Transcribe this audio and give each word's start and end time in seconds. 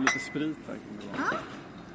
lite 0.00 0.18
sprit 0.18 0.56
här. 0.66 0.76
Ja, 1.16 1.38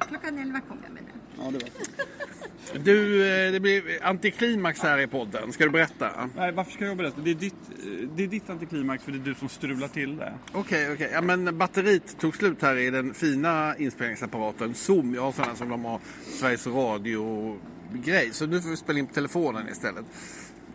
klockan 0.08 0.38
11 0.38 0.60
kom 0.68 0.78
jag 0.84 0.92
med 0.92 1.02
den. 1.02 1.44
Ja, 1.44 1.50
det 1.50 1.64
var 1.64 2.84
Du, 2.84 3.26
eh, 3.46 3.52
det 3.52 3.60
blir 3.60 3.82
antiklimax 4.02 4.80
här 4.80 4.98
i 4.98 5.06
podden. 5.06 5.52
Ska 5.52 5.64
du 5.64 5.70
berätta? 5.70 6.30
Nej, 6.36 6.52
varför 6.52 6.72
ska 6.72 6.84
jag 6.84 6.96
berätta? 6.96 7.20
Det 7.20 7.30
är 7.30 7.34
ditt, 7.34 7.54
eh, 7.70 8.08
det 8.16 8.22
är 8.22 8.26
ditt 8.26 8.50
antiklimax 8.50 9.04
för 9.04 9.12
det 9.12 9.18
är 9.18 9.24
du 9.24 9.34
som 9.34 9.48
strular 9.48 9.88
till 9.88 10.16
det. 10.16 10.32
Okej, 10.52 10.92
okej. 10.92 11.10
Ja, 11.12 11.20
men 11.20 11.58
batteriet 11.58 12.18
tog 12.18 12.36
slut 12.36 12.62
här 12.62 12.76
i 12.76 12.90
den 12.90 13.14
fina 13.14 13.76
inspelningsapparaten 13.78 14.74
Zoom. 14.74 15.14
Jag 15.14 15.22
har 15.22 15.32
sådana 15.32 15.54
som 15.56 15.68
de 15.68 15.84
har 15.84 16.00
Sveriges 16.40 16.66
Radio-grej. 16.66 18.28
Så 18.32 18.46
nu 18.46 18.60
får 18.60 18.70
vi 18.70 18.76
spela 18.76 18.98
in 18.98 19.06
på 19.06 19.14
telefonen 19.14 19.68
istället. 19.68 20.04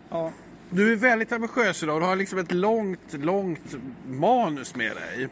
Ja. 0.08 0.32
Du 0.70 0.92
är 0.92 0.96
väldigt 0.96 1.32
ambitiös 1.32 1.82
idag. 1.82 2.00
Du 2.00 2.06
har 2.06 2.16
liksom 2.16 2.38
ett 2.38 2.52
långt, 2.52 3.12
långt 3.12 3.76
manus 4.08 4.74
med 4.76 4.96
dig. 4.96 5.28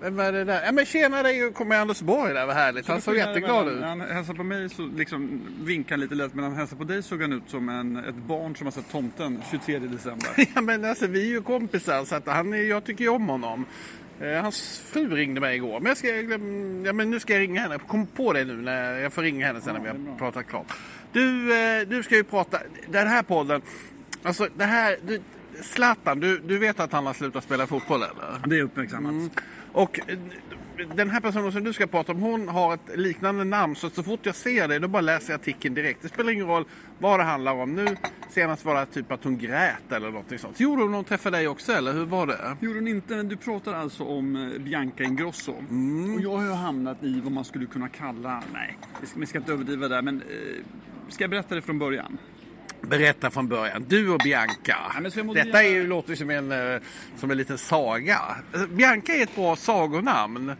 Vad 0.00 0.20
är 0.26 0.32
det 0.32 0.44
där? 0.44 0.62
Ja 0.64 0.72
men 0.72 0.86
tjena 0.86 1.22
dig 1.22 1.52
kommer 1.52 1.76
Anders 1.76 2.00
Borg 2.00 2.34
där, 2.34 2.46
vad 2.46 2.54
härligt. 2.56 2.86
Han 2.88 3.00
såg 3.00 3.16
jätteglad 3.16 3.68
ut. 3.68 3.82
Han 3.82 4.00
hälsar 4.00 4.34
på 4.34 4.42
mig 4.42 4.68
så 4.68 4.86
liksom 4.86 5.40
vinkar 5.60 5.90
han 5.90 6.00
lite 6.00 6.14
lätt 6.14 6.34
men 6.34 6.44
han 6.44 6.54
hälsar 6.56 6.76
på 6.76 6.84
dig 6.84 7.02
såg 7.02 7.22
han 7.22 7.32
ut 7.32 7.42
som 7.46 7.68
en, 7.68 7.96
ett 7.96 8.14
barn 8.14 8.56
som 8.56 8.66
har 8.66 8.72
sett 8.72 8.90
Tomten 8.92 9.42
23 9.50 9.78
december. 9.78 10.28
Ja 10.54 10.60
men 10.60 10.84
alltså 10.84 11.06
vi 11.06 11.20
är 11.22 11.30
ju 11.30 11.42
kompisar 11.42 12.04
så 12.04 12.14
att 12.14 12.26
han, 12.26 12.52
är- 12.54 12.56
jag 12.62 12.84
tycker 12.84 13.04
ju 13.04 13.10
om 13.10 13.28
honom. 13.28 13.66
Eh, 14.20 14.42
hans 14.42 14.78
fru 14.92 15.08
ringde 15.16 15.40
mig 15.40 15.56
igår. 15.56 15.80
Men, 15.80 15.86
jag 15.86 15.96
ska, 15.96 16.08
ja, 16.86 16.92
men 16.92 17.10
nu 17.10 17.20
ska 17.20 17.32
jag 17.32 17.40
ringa 17.40 17.60
henne. 17.60 17.74
Jag 17.74 17.86
kom 17.88 18.06
på 18.06 18.32
det 18.32 18.44
nu 18.44 18.52
när 18.56 18.98
jag 18.98 19.12
får 19.12 19.22
ringa 19.22 19.46
henne 19.46 19.60
sen 19.60 19.74
när 19.74 19.80
vi 19.82 19.88
har 19.88 20.18
pratat 20.18 20.46
klart. 20.46 20.72
Du, 21.12 21.52
eh, 21.58 21.88
du 21.88 22.02
ska 22.02 22.14
ju 22.14 22.24
prata, 22.24 22.58
den 22.88 23.06
här 23.08 23.22
podden. 23.22 23.62
Alltså 24.22 24.48
det 24.56 24.64
här, 24.64 24.96
Zlatan, 25.62 26.20
du, 26.20 26.38
du 26.38 26.58
vet 26.58 26.80
att 26.80 26.92
han 26.92 27.06
har 27.06 27.14
slutat 27.14 27.44
spela 27.44 27.66
fotboll 27.66 28.02
eller? 28.02 28.48
Det 28.48 28.58
är 28.58 28.62
uppmärksammat. 28.62 29.30
Och 29.72 30.00
eh, 30.08 30.18
den 30.96 31.10
här 31.10 31.20
personen 31.20 31.52
som 31.52 31.64
du 31.64 31.72
ska 31.72 31.86
prata 31.86 32.12
om, 32.12 32.20
hon 32.20 32.48
har 32.48 32.74
ett 32.74 32.98
liknande 32.98 33.44
namn. 33.44 33.76
Så, 33.76 33.90
så 33.90 34.02
fort 34.02 34.20
jag 34.22 34.34
ser 34.34 34.68
det, 34.68 34.78
då 34.78 34.88
bara 34.88 35.02
läser 35.02 35.32
jag 35.32 35.40
artikeln 35.40 35.74
direkt. 35.74 36.02
Det 36.02 36.08
spelar 36.08 36.32
ingen 36.32 36.46
roll 36.46 36.64
vad 36.98 37.20
det 37.20 37.24
handlar 37.24 37.52
om. 37.52 37.74
Nu 37.74 37.96
senast 38.30 38.64
var 38.64 38.74
det 38.74 38.86
typ 38.86 39.12
att 39.12 39.24
hon 39.24 39.38
grät 39.38 39.92
eller 39.92 40.10
något 40.10 40.40
sånt. 40.40 40.60
Gjorde 40.60 40.82
hon 40.82 40.90
när 40.90 40.96
hon 40.98 41.04
träffade 41.04 41.36
dig 41.36 41.48
också 41.48 41.72
eller 41.72 41.92
hur 41.92 42.04
var 42.04 42.26
det? 42.26 42.56
Gjorde 42.60 42.78
hon 42.78 42.88
inte, 42.88 43.16
men 43.16 43.28
du 43.28 43.36
pratar 43.36 43.74
alltså 43.74 44.04
om 44.04 44.36
eh, 44.36 44.58
Bianca 44.58 45.04
Ingrosso. 45.04 45.52
Och 46.14 46.20
jag 46.20 46.36
har 46.36 46.44
ju 46.44 46.52
hamnat 46.52 47.04
i 47.04 47.20
vad 47.20 47.32
man 47.32 47.44
skulle 47.44 47.66
kunna 47.66 47.88
kalla, 47.88 48.42
nej, 48.52 48.78
vi 49.00 49.06
ska, 49.06 49.20
vi 49.20 49.26
ska 49.26 49.38
inte 49.38 49.52
överdriva 49.52 49.88
där, 49.88 50.02
men 50.02 50.20
eh, 50.20 50.64
ska 51.08 51.24
jag 51.24 51.30
berätta 51.30 51.54
det 51.54 51.62
från 51.62 51.78
början? 51.78 52.18
Berätta 52.80 53.30
från 53.30 53.48
början. 53.48 53.84
Du 53.88 54.08
och 54.10 54.20
Bianca. 54.24 54.76
jag 55.14 55.26
modererar- 55.26 55.44
Detta 55.46 55.62
är 55.64 55.68
ju, 55.70 55.86
låter 55.86 56.10
ju 56.10 56.16
som 56.16 56.30
en, 56.30 56.52
eh, 56.52 56.80
som 57.16 57.30
en 57.30 57.36
liten 57.36 57.58
saga. 57.58 58.20
Eh, 58.54 58.66
Bianca 58.66 59.12
är 59.12 59.22
ett 59.22 59.34
bra 59.34 59.56
sagonamn. 59.56 60.52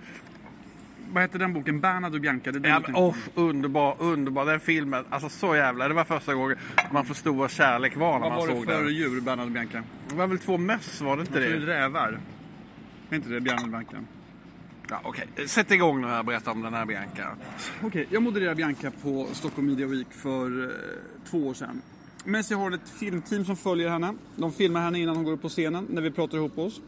Vad 1.13 1.23
heter 1.23 1.39
den 1.39 1.53
boken? 1.55 1.81
Bernhard 1.81 2.15
och 2.15 2.21
Bianca? 2.21 2.53
Det 2.53 2.59
den 2.59 2.71
Ja, 2.73 2.81
men, 2.87 2.97
oh, 2.97 3.15
underbar, 3.35 3.97
underbar. 3.99 4.45
Den 4.47 4.61
filmen. 4.61 5.05
Alltså 5.11 5.29
så 5.29 5.57
jävla. 5.57 5.89
Det 5.89 5.95
var 5.95 6.05
första 6.05 6.35
gången 6.35 6.57
man 6.91 7.05
förstod 7.05 7.37
vad 7.37 7.51
kärlek 7.51 7.97
var 7.97 8.13
när 8.13 8.19
Vad 8.21 8.29
man 8.31 8.39
var 8.39 8.47
det 8.49 8.55
såg 8.55 8.65
för 8.65 8.83
den. 8.85 8.95
djur, 8.95 9.21
Bernhard 9.21 9.47
och 9.47 9.53
Bianca? 9.53 9.83
Det 10.09 10.15
var 10.15 10.27
väl 10.27 10.39
två 10.39 10.59
möss, 10.59 11.01
var 11.01 11.17
det 11.17 11.21
inte 11.21 11.39
Det 11.41 11.47
är 11.47 11.51
det? 11.61 11.67
rävar. 11.67 12.19
Är 13.11 13.17
inte 13.17 13.29
det 13.29 13.41
Bernhard 13.41 13.63
och 13.65 13.69
Bianca? 13.71 13.97
Ja, 14.91 15.01
okej. 15.05 15.49
Sätt 15.49 15.71
igång 15.71 16.01
nu 16.01 16.07
här 16.07 16.19
och 16.19 16.25
berätta 16.25 16.51
om 16.51 16.63
den 16.63 16.75
här 16.75 16.87
Bianca. 16.87 17.29
Okej, 17.83 18.07
jag 18.11 18.23
modererade 18.23 18.55
Bianca 18.57 18.91
på 19.03 19.27
Stockholm 19.33 19.67
Media 19.69 19.87
Week 19.87 20.07
för 20.13 20.65
eh, 20.65 20.71
två 21.31 21.47
år 21.49 21.55
sedan. 21.55 21.83
Men 22.27 22.45
så 22.45 22.53
jag 22.53 22.59
har 22.59 22.71
ett 22.71 22.89
filmteam 22.89 23.45
som 23.45 23.57
följer 23.57 23.89
henne. 23.89 24.15
De 24.37 24.53
filmar 24.53 24.81
henne 24.81 24.99
innan 24.99 25.17
hon 25.17 25.25
går 25.25 25.33
upp 25.33 25.43
på 25.43 25.49
scenen, 25.49 25.87
när 25.91 26.03
vi 26.03 26.11
pratar 26.11 26.39
ihop 26.39 26.59
oss. 26.59 26.81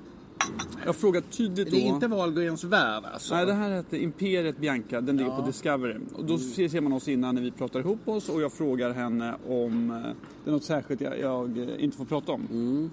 Jag 0.87 0.97
frågar 0.97 1.21
tydligt 1.21 2.01
då... 2.01 2.09
Wahlgrens 2.09 2.65
värld 2.65 3.05
alltså? 3.13 3.35
Nej, 3.35 3.47
det 3.47 3.53
här 3.53 3.77
heter 3.77 3.97
Imperiet 3.97 4.59
Bianca. 4.59 5.01
Den 5.01 5.17
ligger 5.17 5.31
på 5.31 5.43
Discovery. 5.43 5.95
Och 6.15 6.25
då 6.25 6.39
ser 6.39 6.81
man 6.81 6.93
oss 6.93 7.09
innan 7.09 7.35
när 7.35 7.43
vi 7.43 7.51
pratar 7.51 7.81
ihop 7.81 8.09
oss 8.09 8.29
och 8.29 8.43
jag 8.43 8.53
frågar 8.53 8.93
henne 8.93 9.35
om 9.49 9.91
eh, 9.91 9.97
det 10.45 10.51
är 10.51 10.53
något 10.53 10.65
särskilt 10.65 11.01
jag, 11.01 11.21
jag 11.21 11.59
eh, 11.59 11.85
inte 11.85 11.97
får 11.97 12.05
prata 12.05 12.33
om. 12.33 12.91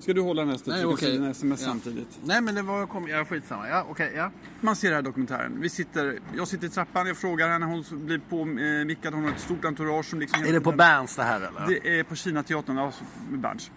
Ska 0.00 0.12
du 0.12 0.20
hålla 0.20 0.42
den 0.42 0.50
här 0.50 0.60
Nej, 0.64 0.76
du 0.76 0.82
kan 0.84 0.92
okej. 0.94 1.12
dina 1.12 1.30
sms 1.30 1.60
Ja. 1.60 1.66
samtidigt? 1.66 2.18
Nej 2.24 2.40
men 2.40 2.54
det 2.54 2.62
var, 2.62 2.86
kom, 2.86 3.08
ja 3.08 3.24
skitsamma. 3.24 3.68
Ja, 3.68 3.86
okej, 3.90 4.12
ja. 4.16 4.30
Man 4.60 4.76
ser 4.76 4.88
den 4.88 4.94
här 4.96 5.02
dokumentären. 5.02 5.60
Vi 5.60 5.68
sitter, 5.68 6.18
jag 6.36 6.48
sitter 6.48 6.66
i 6.66 6.70
trappan, 6.70 7.06
jag 7.06 7.16
frågar 7.16 7.48
henne, 7.48 7.66
hon 7.66 7.84
blir 7.90 8.20
på 8.28 8.40
eh, 8.40 8.86
mickad, 8.86 9.14
hon 9.14 9.24
har 9.24 9.30
ett 9.30 9.40
stort 9.40 9.64
entourage 9.64 10.06
som 10.06 10.20
liksom... 10.20 10.44
Är 10.44 10.52
det 10.52 10.60
på 10.60 10.72
Berns 10.72 11.16
det 11.16 11.22
här 11.22 11.36
eller? 11.40 11.66
Det 11.82 11.98
är 11.98 12.04
på 12.04 12.14
Kinateatern, 12.14 12.76
ja, 12.76 12.92
med 13.30 13.40
Berns. 13.40 13.70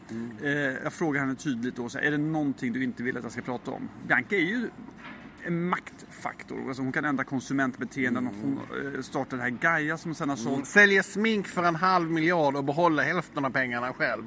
Eh, 0.43 0.49
jag 0.83 0.93
frågar 0.93 1.21
henne 1.21 1.35
tydligt 1.35 1.75
då, 1.75 1.89
så 1.89 1.97
här, 1.97 2.05
är 2.05 2.11
det 2.11 2.17
någonting 2.17 2.73
du 2.73 2.83
inte 2.83 3.03
vill 3.03 3.17
att 3.17 3.23
jag 3.23 3.31
ska 3.31 3.41
prata 3.41 3.71
om? 3.71 3.89
Bianca 4.07 4.35
är 4.35 4.39
ju 4.39 4.69
en 5.45 5.69
maktfaktor. 5.69 6.67
Alltså 6.67 6.83
hon 6.83 6.91
kan 6.91 7.05
ändra 7.05 7.23
konsumentbeteenden. 7.23 8.25
Hon 8.41 8.59
eh, 8.95 9.01
startar 9.01 9.37
det 9.37 9.43
här 9.43 9.49
Gaia 9.49 9.97
som 9.97 10.15
sen 10.15 10.29
har 10.29 10.35
sålt. 10.35 10.67
Säljer 10.67 11.01
smink 11.01 11.47
för 11.47 11.63
en 11.63 11.75
halv 11.75 12.11
miljard 12.11 12.55
och 12.55 12.63
behåller 12.63 13.03
hälften 13.03 13.45
av 13.45 13.49
pengarna 13.49 13.93
själv. 13.93 14.23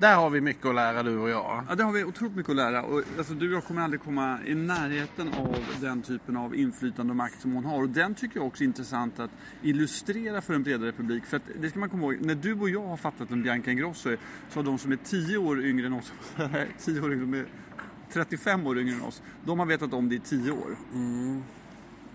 Där 0.00 0.16
har 0.16 0.30
vi 0.30 0.40
mycket 0.40 0.66
att 0.66 0.74
lära 0.74 1.02
du 1.02 1.18
och 1.18 1.28
jag. 1.30 1.64
Ja, 1.68 1.74
det 1.74 1.82
har 1.82 1.92
vi 1.92 2.04
otroligt 2.04 2.36
mycket 2.36 2.50
att 2.50 2.56
lära. 2.56 2.82
Och, 2.82 3.02
alltså, 3.18 3.34
du 3.34 3.48
och 3.48 3.56
jag 3.56 3.64
kommer 3.64 3.82
aldrig 3.82 4.02
komma 4.02 4.38
i 4.46 4.54
närheten 4.54 5.28
av 5.28 5.56
den 5.80 6.02
typen 6.02 6.36
av 6.36 6.56
inflytande 6.56 7.10
och 7.10 7.16
makt 7.16 7.40
som 7.40 7.52
hon 7.52 7.64
har. 7.64 7.82
Och 7.82 7.88
den 7.88 8.14
tycker 8.14 8.36
jag 8.36 8.46
också 8.46 8.62
är 8.62 8.66
intressant 8.66 9.20
att 9.20 9.30
illustrera 9.62 10.40
för 10.40 10.54
en 10.54 10.62
bredare 10.62 10.92
publik. 10.92 11.26
För 11.26 11.36
att, 11.36 11.42
det 11.60 11.70
ska 11.70 11.78
man 11.78 11.88
komma 11.88 12.02
ihåg, 12.02 12.16
när 12.20 12.34
du 12.34 12.54
och 12.54 12.70
jag 12.70 12.86
har 12.86 12.96
fattat 12.96 13.32
om 13.32 13.42
Bianca 13.42 13.70
Ingrosso 13.70 14.16
så 14.50 14.58
har 14.58 14.64
de 14.64 14.78
som 14.78 14.92
är 14.92 14.98
10 15.04 15.38
år 15.38 15.64
yngre 15.64 15.86
än 15.86 15.92
oss, 15.92 16.12
10 16.78 17.00
år 17.00 17.12
yngre, 17.12 17.26
de 17.26 17.34
är 17.34 17.46
35 18.12 18.66
år 18.66 18.78
yngre 18.78 18.94
än 18.94 19.02
oss, 19.02 19.22
de 19.44 19.58
har 19.58 19.66
vetat 19.66 19.92
om 19.92 20.08
det 20.08 20.14
i 20.14 20.20
10 20.20 20.50
år. 20.50 20.76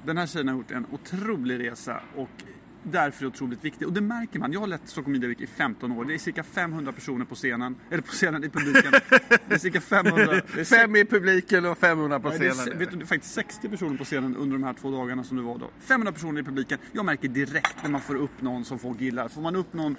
Den 0.06 0.18
här 0.18 0.28
tjejen 0.28 0.48
har 0.48 0.56
gjort 0.56 0.72
en 0.72 0.86
otrolig 0.92 1.60
resa 1.60 2.00
och 2.16 2.44
därför 2.84 3.20
är 3.20 3.22
det 3.22 3.28
otroligt 3.28 3.66
viktig. 3.66 3.88
Och 3.88 3.94
det 3.94 4.02
märker 4.02 4.40
man. 4.40 4.54
Jag 4.54 4.60
har 4.60 4.68
lett 4.68 4.82
Stockholm 4.86 5.12
Media 5.12 5.30
Week 5.30 5.42
i 5.42 5.48
15 5.48 5.92
år. 5.92 6.06
Det 6.06 6.14
är 6.14 6.18
cirka 6.18 6.44
500 6.44 6.92
personer 6.92 7.26
på 7.26 7.36
scenen, 7.36 7.76
eller 7.92 8.02
på 8.02 8.12
scenen 8.12 8.44
i 8.44 8.50
publiken. 8.50 8.92
Det 9.48 9.56
är 9.56 9.58
cirka 9.58 9.82
500. 9.82 10.42
Det 10.56 10.60
är 10.60 10.66
Fem 10.66 10.96
i 10.96 11.06
publiken 11.06 11.66
och 11.66 11.78
500 11.78 12.20
på 12.20 12.30
Nej, 12.30 12.40
det 12.40 12.48
är, 12.48 12.52
scenen. 12.52 12.80
vet 12.80 12.92
du, 12.92 12.98
det 12.98 13.04
är 13.04 13.08
faktiskt 13.08 13.34
60 13.34 13.70
personer 13.70 13.98
på 13.98 14.04
scenen 14.04 14.36
under 14.36 14.58
de 14.58 14.64
här 14.64 14.74
två 14.74 14.92
dagarna 14.92 15.24
som 15.24 15.38
det 15.38 15.44
var 15.44 15.58
då. 15.58 15.70
500 15.80 16.12
personer 16.14 16.42
i 16.42 16.44
publiken. 16.44 16.78
Jag 16.92 17.06
märker 17.06 17.28
direkt 17.28 17.84
när 17.84 17.90
man 17.90 18.02
får 18.02 18.16
upp 18.16 18.42
någon 18.42 18.66
som 18.66 18.80
folk 18.80 19.02
gillar. 19.02 19.28
Får 19.28 19.42
man 19.42 19.56
upp 19.56 19.74
någon 19.74 19.96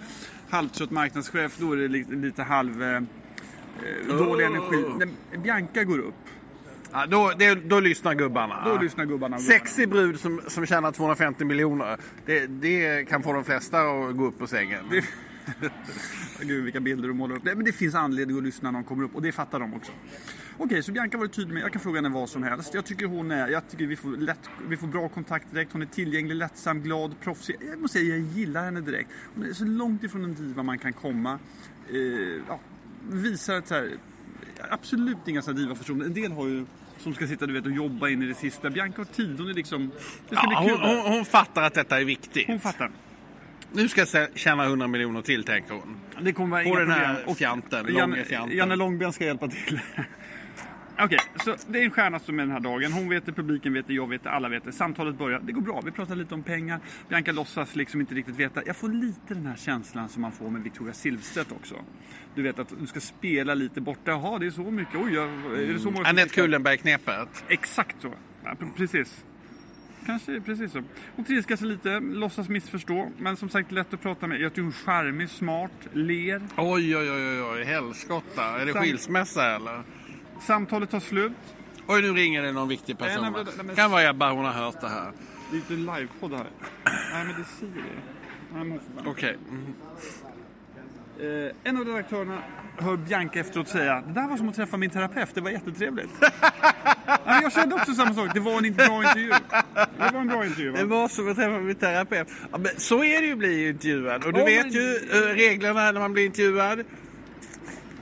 halvtrött 0.49 0.91
marknadschef 0.91 1.57
då 1.59 1.73
är 1.73 1.77
det 1.77 1.89
lite, 1.89 2.13
lite 2.13 2.43
halv... 2.43 2.83
Eh, 2.83 2.97
eh, 2.97 4.17
dålig 4.19 4.45
energi. 4.45 4.85
När 4.99 5.39
Bianca 5.39 5.85
går 5.85 5.99
upp, 5.99 6.24
Ja, 6.97 7.07
då, 7.07 7.33
det, 7.39 7.55
då 7.55 7.81
lyssnar 7.81 8.15
gubbarna. 8.15 8.65
då 8.69 8.79
lyssnar 8.83 9.05
gubbarna. 9.05 9.39
Sexig 9.39 9.89
brud 9.89 10.21
som, 10.21 10.41
som 10.49 10.67
tjänar 10.67 10.93
250 10.93 11.45
miljoner. 11.45 11.99
Det, 12.27 12.47
det 12.47 13.09
kan 13.09 13.23
få 13.23 13.33
de 13.33 13.45
flesta 13.45 13.81
att 13.81 14.17
gå 14.17 14.25
upp 14.27 14.39
på 14.39 14.47
sängen. 14.47 14.85
Det- 14.91 15.05
Gud 16.43 16.65
vilka 16.65 16.81
bilder 16.81 17.09
du 17.09 17.15
målar 17.15 17.37
upp. 17.37 17.45
Nej, 17.45 17.55
men 17.55 17.65
det 17.65 17.73
finns 17.73 17.95
anledning 17.95 18.37
att 18.39 18.43
lyssna 18.43 18.71
när 18.71 18.79
de 18.79 18.85
kommer 18.85 19.05
upp 19.05 19.15
och 19.15 19.23
det 19.23 19.33
fattar 19.33 19.61
de 19.61 19.75
också. 19.75 19.93
Okej, 20.59 20.83
så 20.83 20.93
Bianca 20.93 21.19
var 21.19 21.27
tydlig 21.27 21.55
med, 21.55 21.63
jag 21.63 21.73
kan 21.73 21.81
fråga 21.83 21.99
henne 21.99 22.09
vad 22.09 22.29
som 22.29 22.43
helst. 22.43 22.75
Jag 22.75 22.85
tycker 22.85 23.07
hon 23.07 23.31
är, 23.31 23.49
jag 23.49 23.69
tycker 23.71 23.87
vi 23.87 23.97
får, 23.97 24.17
lätt, 24.17 24.51
vi 24.69 24.77
får 24.77 24.87
bra 24.87 25.09
kontakt 25.09 25.47
direkt. 25.53 25.73
Hon 25.73 25.83
är 25.83 25.87
tillgänglig, 25.87 26.35
lättsam, 26.37 26.81
glad, 26.83 27.15
proffsig. 27.21 27.57
Jag 27.71 27.81
måste 27.81 27.99
säga, 27.99 28.17
jag 28.17 28.27
gillar 28.27 28.65
henne 28.65 28.81
direkt. 28.81 29.11
Hon 29.35 29.45
är 29.45 29.53
så 29.53 29.65
långt 29.65 30.05
ifrån 30.05 30.25
en 30.25 30.35
diva 30.35 30.63
man 30.63 30.79
kan 30.79 30.93
komma. 30.93 31.39
Eh, 31.91 31.97
ja, 32.49 32.61
visar 33.11 33.55
att 33.55 33.69
så 33.69 33.75
här, 33.75 33.91
absolut 34.71 35.17
inga 35.27 35.43
sådana 35.43 35.61
diva-personer. 35.61 36.05
En 36.05 36.15
del 36.15 36.33
har 36.33 36.47
ju 36.47 36.65
som 36.99 37.15
ska 37.15 37.27
sitta 37.27 37.47
du 37.47 37.53
vet, 37.53 37.65
och 37.67 37.71
jobba 37.73 38.09
in 38.09 38.23
i 38.23 38.27
det 38.27 38.35
sista. 38.35 38.71
Bianca 38.71 39.01
har 39.01 39.05
tid, 39.05 39.35
hon 39.39 39.49
är 39.51 39.55
liksom... 39.55 39.91
Det 40.29 40.37
ska 40.37 40.45
Ja, 40.45 40.49
bli 40.49 40.57
hon, 40.57 40.69
kul. 40.81 40.89
hon, 41.05 41.13
hon 41.17 41.25
fattar 41.25 41.63
att 41.63 41.75
detta 41.75 42.01
är 42.01 42.05
viktigt. 42.05 42.47
hon 42.47 42.61
fattar. 42.61 42.91
Nu 43.73 43.89
ska 43.89 44.07
jag 44.13 44.29
tjäna 44.35 44.65
100 44.65 44.87
miljoner 44.87 45.23
till, 45.23 45.45
tänker 45.45 45.75
hon. 45.75 45.97
Det 46.21 46.33
kommer 46.33 46.51
vara 46.51 46.63
På 46.63 46.69
inga 46.69 46.79
den 46.79 46.91
här 46.91 47.15
problem. 47.15 47.35
Fjanten, 47.37 47.95
Janne. 47.95 48.55
Janne 48.55 48.77
Långben 48.77 49.13
ska 49.13 49.25
hjälpa 49.25 49.49
till. 49.49 49.81
Okej, 50.99 51.19
så 51.45 51.57
det 51.69 51.81
är 51.81 51.85
en 51.85 51.91
stjärna 51.91 52.19
som 52.19 52.39
är 52.39 52.43
den 52.43 52.53
här 52.53 52.61
dagen. 52.61 52.93
Hon 52.93 53.09
vet 53.09 53.27
det, 53.27 53.33
publiken 53.33 53.73
vet 53.73 53.87
det, 53.87 53.95
jag 53.95 54.09
vet 54.09 54.23
det, 54.23 54.31
alla 54.31 54.49
vet 54.49 54.65
det. 54.65 54.73
Samtalet 54.73 55.19
börjar, 55.19 55.41
det 55.41 55.53
går 55.53 55.61
bra. 55.63 55.81
Vi 55.85 55.91
pratar 55.91 56.17
lite 56.17 56.35
om 56.35 56.43
pengar. 56.43 56.81
Bianca 57.09 57.33
låtsas 57.33 57.77
liksom 57.77 58.01
inte 58.01 58.15
riktigt 58.15 58.37
veta. 58.37 58.63
Jag 58.67 58.77
får 58.77 58.89
lite 58.89 59.35
den 59.35 59.47
här 59.47 59.57
känslan 59.57 60.09
som 60.09 60.23
man 60.23 60.33
får 60.33 60.51
med 60.51 60.63
Victoria 60.63 60.95
Silvstedt 60.95 61.53
också. 61.53 61.75
Du 62.35 62.43
vet 62.43 62.59
att 62.59 62.73
du 62.81 62.87
ska 62.87 63.01
spela 63.01 63.55
lite 63.55 63.81
borta. 63.81 64.11
Jaha, 64.11 64.39
det 64.39 64.47
är 64.47 64.51
så 64.51 64.71
mycket. 64.71 64.95
Oj, 64.95 65.17
är 65.17 65.73
det 65.73 65.79
så 65.79 65.91
många 65.91 66.09
Anette? 66.09 66.35
Kullenberg-knepet. 66.35 67.45
Exakt 67.49 67.97
så. 68.03 68.13
Ja, 68.45 68.51
pre- 68.61 68.71
precis. 68.77 69.25
Kanske 70.07 70.41
precis 70.41 70.73
så. 70.73 70.83
Hon 71.17 71.25
trilskas 71.25 71.61
lite, 71.61 72.01
låtsas 72.01 72.49
missförstå. 72.49 73.11
Men 73.19 73.37
som 73.37 73.49
sagt 73.49 73.73
lätt 73.73 73.95
att 73.95 74.03
prata 74.03 74.27
med. 74.27 74.41
Jag 74.41 74.53
tycker 74.53 74.63
hon 74.63 74.71
är 74.71 74.75
charmig, 74.75 75.29
smart, 75.31 75.89
ler. 75.93 76.43
Oj, 76.57 76.97
oj, 76.97 77.11
oj, 77.11 77.43
oj, 77.43 77.65
helskotta. 77.65 78.61
Är 78.61 78.67
det 78.67 78.73
skilsmässa 78.73 79.57
eller? 79.57 79.83
Samtalet 80.41 80.91
tar 80.91 81.01
slut. 81.01 81.33
Oj, 81.87 82.03
nu 82.03 82.09
ringer 82.13 82.43
det 82.43 82.53
någon 82.53 82.69
viktig 82.69 82.99
person. 82.99 83.23
Nej, 83.23 83.31
nej, 83.35 83.45
nej, 83.57 83.67
men- 83.67 83.77
Kan 83.77 83.91
vara 83.91 84.03
Ebba, 84.09 84.33
hon 84.33 84.45
har 84.45 84.53
hört 84.53 84.81
det 84.81 84.89
här. 84.89 85.13
Det 85.51 85.57
är 85.57 85.59
inte 85.59 85.73
livepodd 85.73 86.33
här. 86.33 86.47
Nej, 86.85 87.25
men 87.25 87.27
det 87.27 87.33
är 87.33 87.47
Siri. 87.61 87.83
Nej, 88.55 88.81
Okej. 89.07 89.37
Mm. 89.51 89.75
Eh, 91.21 91.53
en 91.65 91.77
av 91.77 91.85
redaktörerna 91.85 92.39
hör 92.79 92.97
Bianca 92.97 93.41
efteråt 93.41 93.69
säga 93.69 94.01
det 94.07 94.13
där 94.13 94.29
var 94.29 94.37
som 94.37 94.49
att 94.49 94.55
träffa 94.55 94.77
min 94.77 94.91
terapeut, 94.91 95.29
det 95.35 95.41
var 95.41 95.51
jättetrevligt. 95.51 96.11
men 97.25 97.43
jag 97.43 97.53
kände 97.53 97.75
också 97.75 97.95
samma 97.95 98.15
sak, 98.15 98.31
det 98.35 98.41
var 98.41 98.53
en 98.67 98.75
bra 98.75 99.03
intervju. 99.03 99.29
Det 99.99 100.11
var 100.13 100.21
en 100.21 100.29
bra 100.29 100.45
intervju 100.47 100.71
va? 100.71 100.79
Det 100.79 100.85
var 100.85 101.09
som 101.09 101.31
att 101.31 101.37
träffa 101.37 101.59
min 101.59 101.75
terapeut. 101.75 102.29
Ja, 102.53 102.59
så 102.77 103.05
är 103.05 103.21
det 103.21 103.27
ju 103.27 103.33
att 103.33 103.39
bli 103.39 103.69
intervjuad. 103.69 104.25
Och 104.25 104.33
du 104.33 104.39
Ja, 104.41 104.45
vet 104.47 104.65
men- 104.67 104.75
ju 104.75 104.97
eh, 105.13 105.35
reglerna 105.35 105.93
när 105.93 106.01
man 106.01 106.13
blir 106.13 106.27
intervjuad. 106.27 106.85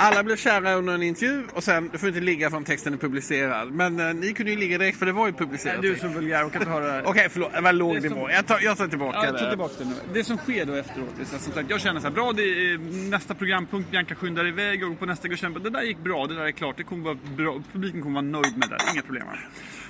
Alla 0.02 0.22
blir 0.22 0.36
kära 0.36 0.74
under 0.74 0.94
en 0.94 1.02
intervju 1.02 1.42
och 1.52 1.64
sen, 1.64 1.88
du 1.92 1.98
får 1.98 2.08
inte 2.08 2.20
ligga 2.20 2.50
förrän 2.50 2.64
texten 2.64 2.92
är 2.92 2.96
publicerad. 2.98 3.72
Men 3.72 4.00
eh, 4.00 4.14
ni 4.14 4.32
kunde 4.32 4.52
ju 4.52 4.58
ligga 4.58 4.78
direkt 4.78 4.98
för 4.98 5.06
det 5.06 5.12
var 5.12 5.26
ju 5.26 5.32
publicerat. 5.32 5.82
Du 5.82 5.92
är 5.92 5.96
så 5.98 6.08
vulgär 6.08 6.44
och 6.44 6.52
kan 6.52 6.62
inte 6.62 6.72
höra 6.72 6.84
det 6.86 6.92
här. 6.92 7.02
Okej, 7.06 7.28
förlåt. 7.30 7.52
Det 7.54 7.60
var 7.60 7.72
låg 7.72 7.94
Det 7.94 7.98
är 7.98 8.00
som- 8.08 8.18
nivå. 8.18 8.30
Jag 8.30 8.46
tar, 8.46 8.60
jag 8.60 8.78
tar 8.78 8.88
tillbaka 8.88 9.18
Ja, 9.18 9.24
jag 9.24 9.34
det. 9.34 9.38
tar 9.38 9.48
tillbaka 9.48 9.74
det 9.78 9.84
nu. 9.84 9.94
Det 10.14 10.24
som 10.24 10.36
sker 10.36 10.64
då 10.66 10.74
efteråt 10.74 11.08
är 11.20 11.24
så 11.24 11.36
att, 11.36 11.42
som 11.42 11.52
sagt, 11.52 11.70
jag 11.70 11.80
känner 11.80 12.00
så 12.00 12.06
här, 12.06 12.14
bra 12.14 12.32
det 12.32 12.42
är 12.42 12.78
nästa 13.10 13.34
programpunkt, 13.34 13.90
Bianca 13.90 14.14
skyndar 14.14 14.46
iväg 14.46 14.84
och 14.88 14.98
på 14.98 15.06
nästa 15.06 15.28
går 15.28 15.36
kämpa. 15.36 15.58
Det 15.60 15.70
där 15.70 15.82
gick 15.82 15.98
bra, 15.98 16.26
det 16.26 16.34
där 16.34 16.42
är 16.44 16.50
klart, 16.50 16.76
det 16.76 16.82
kommer 16.82 17.04
vara 17.04 17.18
bra, 17.36 17.62
publiken 17.72 18.02
kommer 18.02 18.14
vara 18.22 18.42
nöjd 18.42 18.56
med 18.58 18.68
det, 18.70 18.78
inga 18.92 19.02
problem. 19.02 19.26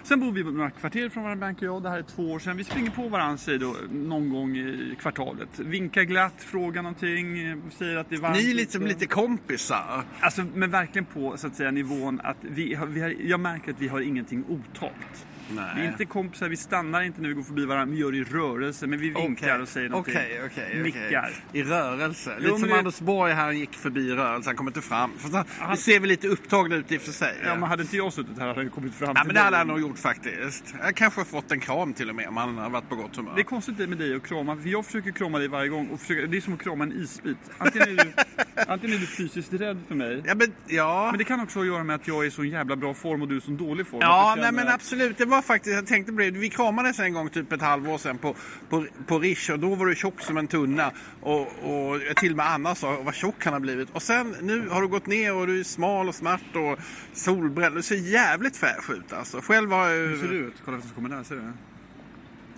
Sen 0.04 0.20
bor 0.20 0.32
vi 0.32 0.42
några 0.44 0.70
kvarter 0.70 1.08
från 1.08 1.22
varandra, 1.22 1.46
Bianca 1.46 1.70
och 1.70 1.76
jag, 1.76 1.82
det 1.82 1.90
här 1.90 1.98
är 1.98 2.02
två 2.02 2.32
år 2.32 2.38
sedan. 2.38 2.56
Vi 2.56 2.64
springer 2.64 2.90
på 2.90 3.08
varandra 3.08 3.36
säger 3.38 3.58
då, 3.58 3.76
någon 3.90 4.30
gång 4.30 4.56
i 4.56 4.96
kvartalet. 5.00 5.48
Vinkar 5.58 6.02
glatt, 6.02 6.34
frågar 6.38 6.82
någonting, 6.82 7.38
eh, 7.50 7.56
säger 7.78 7.96
att 7.96 8.08
det 8.10 8.14
är 8.16 8.20
varmt. 8.20 8.36
Ni 8.36 8.50
är 8.50 8.54
lite, 8.54 8.78
ute. 8.78 8.86
lite 8.86 9.06
kompisar. 9.06 10.01
Alltså, 10.20 10.44
men 10.54 10.70
verkligen 10.70 11.04
på 11.04 11.36
så 11.36 11.46
att 11.46 11.54
säga 11.54 11.70
nivån 11.70 12.20
att 12.24 12.36
vi, 12.40 12.74
har, 12.74 12.86
vi 12.86 13.00
har, 13.00 13.14
jag 13.20 13.40
märker 13.40 13.70
att 13.70 13.80
vi 13.80 13.88
har 13.88 14.00
ingenting 14.00 14.44
otalt. 14.48 15.26
Nej. 15.50 15.64
Vi 15.76 15.82
är 15.82 15.86
inte 15.86 16.04
kompisar, 16.04 16.48
vi 16.48 16.56
stannar 16.56 17.02
inte 17.02 17.20
när 17.20 17.28
vi 17.28 17.34
går 17.34 17.42
förbi 17.42 17.64
varandra, 17.64 17.94
vi 17.94 18.00
gör 18.00 18.12
det 18.12 18.18
i 18.18 18.24
rörelse, 18.24 18.86
men 18.86 18.98
vi 19.00 19.10
vinkar 19.10 19.58
och 19.60 19.68
säger 19.68 19.88
någonting. 19.88 20.14
Okej, 20.16 20.40
okej, 20.46 20.64
okej. 20.70 20.82
Nickar. 20.82 21.30
I 21.52 21.62
rörelse. 21.62 22.36
Jo, 22.38 22.44
Lite 22.46 22.58
som 22.60 22.68
det- 22.68 22.78
Anders 22.78 22.98
Borg 23.00 23.32
här, 23.32 23.44
han 23.44 23.58
gick 23.58 23.74
förbi 23.74 24.00
i 24.00 24.12
rörelse, 24.14 24.48
han 24.48 24.56
kom 24.56 24.66
inte 24.68 24.80
fram. 24.80 25.10
Fast 25.18 25.34
han, 25.34 25.70
det 25.70 25.76
ser 25.76 26.00
väl 26.00 26.08
lite 26.08 26.28
upptagna 26.28 26.76
ut 26.76 26.92
i 26.92 26.96
och 26.98 27.02
för 27.02 27.12
sig. 27.12 27.34
Ja, 27.44 27.54
men 27.54 27.62
hade 27.68 27.82
inte 27.82 27.96
jag 27.96 28.12
suttit 28.12 28.38
här 28.38 28.46
hade 28.46 28.54
han 28.58 28.64
ju 28.64 28.70
kommit 28.70 28.94
fram 28.94 29.12
Ja, 29.16 29.24
men 29.24 29.34
det 29.34 29.40
hade 29.40 29.56
han 29.56 29.66
nog 29.66 29.80
gjort 29.80 29.98
faktiskt. 29.98 30.74
Jag 30.82 30.94
kanske 30.96 31.20
har 31.20 31.24
fått 31.24 31.52
en 31.52 31.60
kram 31.60 31.92
till 31.94 32.08
och 32.08 32.14
med 32.14 32.28
om 32.28 32.36
han 32.36 32.58
har 32.58 32.70
varit 32.70 32.88
på 32.88 32.96
gott 32.96 33.16
humör. 33.16 33.32
Det 33.34 33.40
är 33.40 33.44
konstigt 33.44 33.78
det 33.78 33.86
med 33.86 33.98
dig 33.98 34.14
att 34.16 34.26
krama, 34.26 34.56
för 34.56 34.68
jag 34.68 34.86
försöker 34.86 35.10
krama 35.10 35.38
dig 35.38 35.48
varje 35.48 35.68
gång 35.68 35.88
och 35.88 36.00
försöker, 36.00 36.26
det 36.26 36.36
är 36.36 36.40
som 36.40 36.54
att 36.54 36.62
krama 36.62 36.84
en 36.84 36.92
isbit. 36.92 37.36
Antingen 37.58 37.88
är 37.98 38.04
du, 38.04 38.12
antingen 38.68 38.96
är 38.96 39.00
du 39.00 39.06
fysiskt 39.06 39.52
rädd 39.52 39.78
för 39.88 39.94
mig, 39.94 40.22
Ja, 40.26 40.34
men, 40.34 40.52
ja. 40.66 41.08
men 41.10 41.18
det 41.18 41.24
kan 41.24 41.40
också 41.40 41.58
ha 41.58 41.64
att 41.64 41.66
göra 41.72 41.84
med 41.84 41.96
att 41.96 42.08
jag 42.08 42.22
är 42.22 42.26
i 42.26 42.30
så 42.30 42.44
jävla 42.44 42.76
bra 42.76 42.94
form 42.94 43.22
och 43.22 43.28
du 43.28 43.34
är 43.34 43.38
i 43.38 43.40
så 43.40 43.50
dålig 43.50 43.86
form. 43.86 44.00
Ja, 44.02 44.36
nej 44.40 44.52
men 44.52 44.68
absolut. 44.68 45.20
Var 45.32 45.42
faktiskt, 45.42 45.74
jag 45.74 45.86
tänkte 45.86 46.12
det. 46.12 46.30
Vi 46.30 46.50
kramades 46.50 46.98
en 46.98 47.12
gång 47.12 47.28
typ 47.30 47.52
ett 47.52 47.60
halvår 47.60 47.98
sedan 47.98 48.18
på, 48.18 48.34
på, 48.68 48.86
på 49.06 49.18
Rish 49.18 49.50
och 49.50 49.58
då 49.58 49.74
var 49.74 49.86
du 49.86 49.94
tjock 49.94 50.20
som 50.20 50.36
en 50.36 50.46
tunna. 50.46 50.92
Och, 51.20 51.40
och 51.40 52.16
till 52.16 52.30
och 52.30 52.36
med 52.36 52.50
Anna 52.50 52.74
sa 52.74 52.98
vad 53.02 53.14
tjock 53.14 53.44
han 53.44 53.52
har 53.52 53.60
blivit. 53.60 53.90
Och 53.90 54.02
sen 54.02 54.36
nu 54.40 54.68
har 54.68 54.82
du 54.82 54.88
gått 54.88 55.06
ner 55.06 55.34
och 55.34 55.46
du 55.46 55.60
är 55.60 55.64
smal 55.64 56.08
och 56.08 56.14
smärt 56.14 56.56
och 56.56 56.78
solbränd. 57.12 57.74
Du 57.74 57.82
ser 57.82 57.96
jävligt 57.96 58.56
fräsch 58.56 58.90
ut 58.90 59.12
alltså. 59.12 59.40
Själv 59.40 59.72
har 59.72 59.88
jag 59.88 60.08
Hur 60.08 60.18
ser 60.18 60.28
du 60.28 60.36
ut? 60.36 60.54
Kolla 60.64 60.76
vem 60.76 60.86
som 60.86 60.94
kommer 60.94 61.08
där, 61.08 61.22
ser 61.22 61.34
du? 61.34 61.42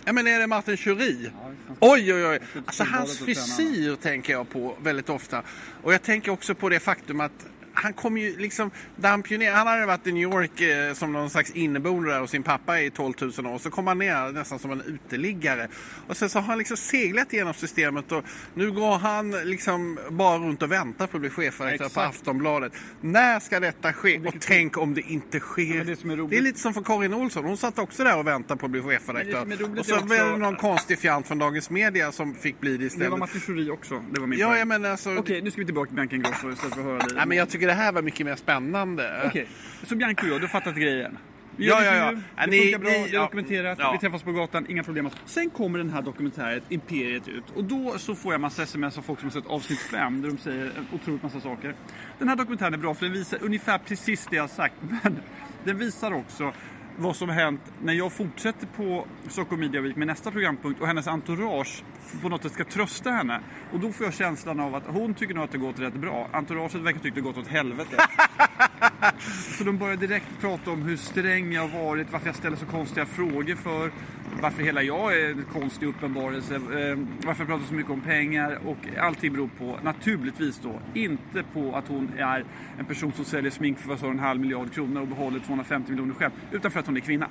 Ja 0.04 0.12
men 0.12 0.26
är 0.26 0.38
det 0.38 0.46
Martin 0.46 0.76
Curie? 0.76 1.32
Ja, 1.34 1.74
Oj, 1.80 2.14
oj, 2.14 2.26
oj. 2.26 2.38
Alltså 2.66 2.84
hans 2.84 3.18
frisyr 3.18 3.96
tänker 3.96 4.32
jag 4.32 4.50
på 4.50 4.76
väldigt 4.82 5.08
ofta. 5.08 5.42
Och 5.82 5.94
jag 5.94 6.02
tänker 6.02 6.32
också 6.32 6.54
på 6.54 6.68
det 6.68 6.80
faktum 6.80 7.20
att 7.20 7.46
han 7.84 7.92
kom 7.92 8.18
ju 8.18 8.36
liksom, 8.36 8.70
där 8.96 9.08
han 9.10 9.22
pionerade, 9.22 9.56
han 9.58 9.66
hade 9.66 9.86
varit 9.86 10.06
i 10.06 10.12
New 10.12 10.22
York 10.22 10.60
eh, 10.60 10.94
som 10.94 11.12
någon 11.12 11.30
slags 11.30 11.50
inneboende 11.50 12.10
där 12.10 12.22
och 12.22 12.30
sin 12.30 12.42
pappa 12.42 12.80
i 12.80 12.90
12 12.90 13.14
000 13.38 13.46
år. 13.46 13.58
Så 13.58 13.70
kom 13.70 13.86
han 13.86 13.98
ner 13.98 14.32
nästan 14.32 14.58
som 14.58 14.70
en 14.70 14.80
uteliggare. 14.80 15.68
Och 16.08 16.16
sen 16.16 16.28
så 16.28 16.38
har 16.38 16.46
han 16.46 16.58
liksom 16.58 16.76
seglat 16.76 17.32
igenom 17.32 17.54
systemet 17.54 18.12
och 18.12 18.24
nu 18.54 18.72
går 18.72 18.98
han 18.98 19.30
liksom 19.30 19.98
bara 20.10 20.38
runt 20.38 20.62
och 20.62 20.72
väntar 20.72 21.06
på 21.06 21.16
att 21.16 21.20
bli 21.20 21.30
chefredaktör 21.30 21.88
på. 21.88 22.00
Aftonbladet. 22.00 22.72
När 23.00 23.40
ska 23.40 23.60
detta 23.60 23.92
ske? 23.92 24.18
Och 24.26 24.34
tänk 24.40 24.78
om 24.78 24.94
det 24.94 25.00
inte 25.00 25.40
sker. 25.40 25.74
men 25.74 25.86
det 25.86 25.92
är 25.92 26.16
roligt- 26.16 26.30
det 26.30 26.36
är 26.36 26.40
lite 26.40 26.58
som 26.60 26.74
för 26.74 26.82
Karin 26.82 27.14
Olsson. 27.14 27.44
Hon 27.44 27.56
satt 27.56 27.78
också 27.78 28.04
där 28.04 28.18
och 28.18 28.26
väntade 28.26 28.60
på 28.60 28.66
att 28.66 28.72
bli 28.72 28.82
chefredaktör. 28.82 29.44
Det 29.44 29.80
Och 29.80 29.86
så 29.86 29.94
också- 29.94 30.06
blev 30.06 30.26
det 30.26 30.36
någon 30.36 30.56
konstig 30.56 30.98
fjant 30.98 31.26
från 31.28 31.38
Dagens 31.38 31.70
Media 31.70 32.12
som 32.12 32.34
fick 32.34 32.60
bli 32.60 32.70
det 32.72 32.78
Det 32.78 32.84
istället. 32.84 33.10
var 33.10 33.18
Martin 33.18 33.70
också, 33.70 34.02
det 34.12 34.20
var 34.20 34.26
min 34.26 34.38
Ja, 34.38 34.48
poäng. 34.48 34.84
alltså... 34.84 35.16
Okej, 35.16 35.42
nu 35.42 35.50
ska 35.50 35.60
vi 35.60 35.64
tillbaka 35.64 35.86
till 35.88 35.96
Bianca 35.96 36.16
Ingrosso 36.16 36.52
istället 36.52 36.74
för 36.74 36.80
att 36.80 36.86
höra 36.86 36.98
dig. 36.98 37.16
Nej, 37.16 37.26
men 37.26 37.38
jag 37.38 37.48
tycker 37.48 37.66
det 37.66 37.72
här 37.74 37.92
var 37.92 38.02
mycket 38.02 38.26
mer 38.26 38.36
spännande. 38.36 39.22
Okej, 39.26 39.46
så 39.82 39.96
Bianca 39.96 40.22
och 40.26 40.32
jag, 40.32 40.40
du 40.40 40.44
har 40.44 40.48
fattat 40.48 40.74
grejen. 40.76 41.18
Vi 41.56 41.68
Ja, 41.68 41.84
ja, 41.84 41.94
ja. 41.94 42.12
Ja, 42.36 42.42
Det 42.44 42.50
ni- 42.50 42.60
funkar 42.62 42.78
bra, 42.78 42.88
ni- 42.90 42.98
det 42.98 43.08
är 43.10 43.14
ja. 43.14 43.20
dokumenterat, 43.22 43.78
Ja. 43.78 43.92
vi 43.92 43.98
träffas 43.98 44.22
på 44.22 44.32
gatan, 44.32 44.66
inga 44.70 44.82
problem. 44.84 45.10
Sen 45.24 45.50
kommer 45.50 45.78
den 45.78 45.90
här 45.90 46.02
dokumentäret, 46.02 46.62
Imperiet, 46.68 47.28
ut. 47.28 47.44
Och 47.54 47.64
då 47.64 47.94
så 47.98 48.14
får 48.14 48.32
jag 48.34 48.40
massa 48.40 48.62
sms 48.62 48.98
av 48.98 49.02
folk 49.02 49.20
som 49.20 49.28
har 49.28 49.32
sett 49.40 49.46
avsnitt 49.50 49.78
5 49.78 50.22
där 50.22 50.28
de 50.28 50.38
säger 50.38 50.64
en 50.64 50.86
otroligt 50.92 51.22
massa 51.22 51.40
saker. 51.40 51.74
Den 52.18 52.28
här 52.28 52.36
dokumentären 52.36 52.74
är 52.74 52.78
bra 52.78 52.94
för 52.94 53.04
den 53.06 53.12
visar 53.12 53.38
ungefär 53.42 53.78
precis 53.78 54.26
det 54.30 54.36
jag 54.36 54.42
har 54.42 54.48
sagt. 54.48 54.74
Men 55.02 55.18
den 55.64 55.78
visar 55.78 56.12
också 56.12 56.52
vad 56.96 57.16
som 57.16 57.28
har 57.28 57.36
hänt 57.36 57.60
när 57.82 57.92
jag 57.92 58.12
fortsätter 58.12 58.66
på 58.66 59.06
Stockholm 59.28 59.60
Media 59.60 59.80
Week 59.80 59.96
med 59.96 60.06
nästa 60.06 60.30
programpunkt 60.30 60.80
och 60.80 60.86
hennes 60.86 61.06
entourage 61.06 61.82
på 62.22 62.28
något 62.28 62.42
sätt 62.42 62.52
ska 62.52 62.64
trösta 62.64 63.10
henne. 63.10 63.40
Och 63.72 63.80
då 63.80 63.92
får 63.92 64.06
jag 64.06 64.14
känslan 64.14 64.60
av 64.60 64.74
att 64.74 64.86
hon 64.86 65.14
tycker 65.14 65.34
nog 65.34 65.44
att 65.44 65.52
det 65.52 65.58
gått 65.58 65.78
rätt 65.78 65.94
bra. 65.94 66.28
Entouraget 66.32 66.74
verkar 66.74 67.00
tycka 67.00 67.14
det 67.14 67.20
gått 67.20 67.38
åt 67.38 67.46
helvete. 67.46 67.96
Så 69.58 69.64
de 69.64 69.78
börjar 69.78 69.96
direkt 69.96 70.40
prata 70.40 70.70
om 70.70 70.82
hur 70.82 70.96
sträng 70.96 71.52
jag 71.52 71.68
har 71.68 71.84
varit, 71.84 72.12
varför 72.12 72.26
jag 72.26 72.36
ställer 72.36 72.56
så 72.56 72.66
konstiga 72.66 73.06
frågor 73.06 73.54
för, 73.54 73.90
varför 74.40 74.62
hela 74.62 74.82
jag 74.82 75.20
är 75.20 75.30
en 75.30 75.44
konstig 75.52 75.86
uppenbarelse, 75.86 76.54
eh, 76.54 76.98
varför 77.24 77.40
jag 77.40 77.48
pratar 77.48 77.64
så 77.68 77.74
mycket 77.74 77.92
om 77.92 78.00
pengar 78.00 78.58
och 78.66 78.76
allting 79.00 79.32
beror 79.32 79.50
på, 79.58 79.78
naturligtvis 79.82 80.58
då, 80.62 80.80
inte 80.94 81.42
på 81.52 81.76
att 81.76 81.88
hon 81.88 82.10
är 82.18 82.44
en 82.78 82.84
person 82.84 83.12
som 83.12 83.24
säljer 83.24 83.50
smink 83.50 83.78
för 83.78 83.88
vad 83.88 83.98
sa 83.98 84.10
en 84.10 84.18
halv 84.18 84.40
miljard 84.40 84.72
kronor 84.72 85.00
och 85.00 85.08
behåller 85.08 85.40
250 85.40 85.90
miljoner 85.90 86.14
själv, 86.14 86.32
utan 86.52 86.70
för 86.70 86.80
att 86.80 86.86
hon 86.86 86.96
är 86.96 87.00
kvinna. 87.00 87.28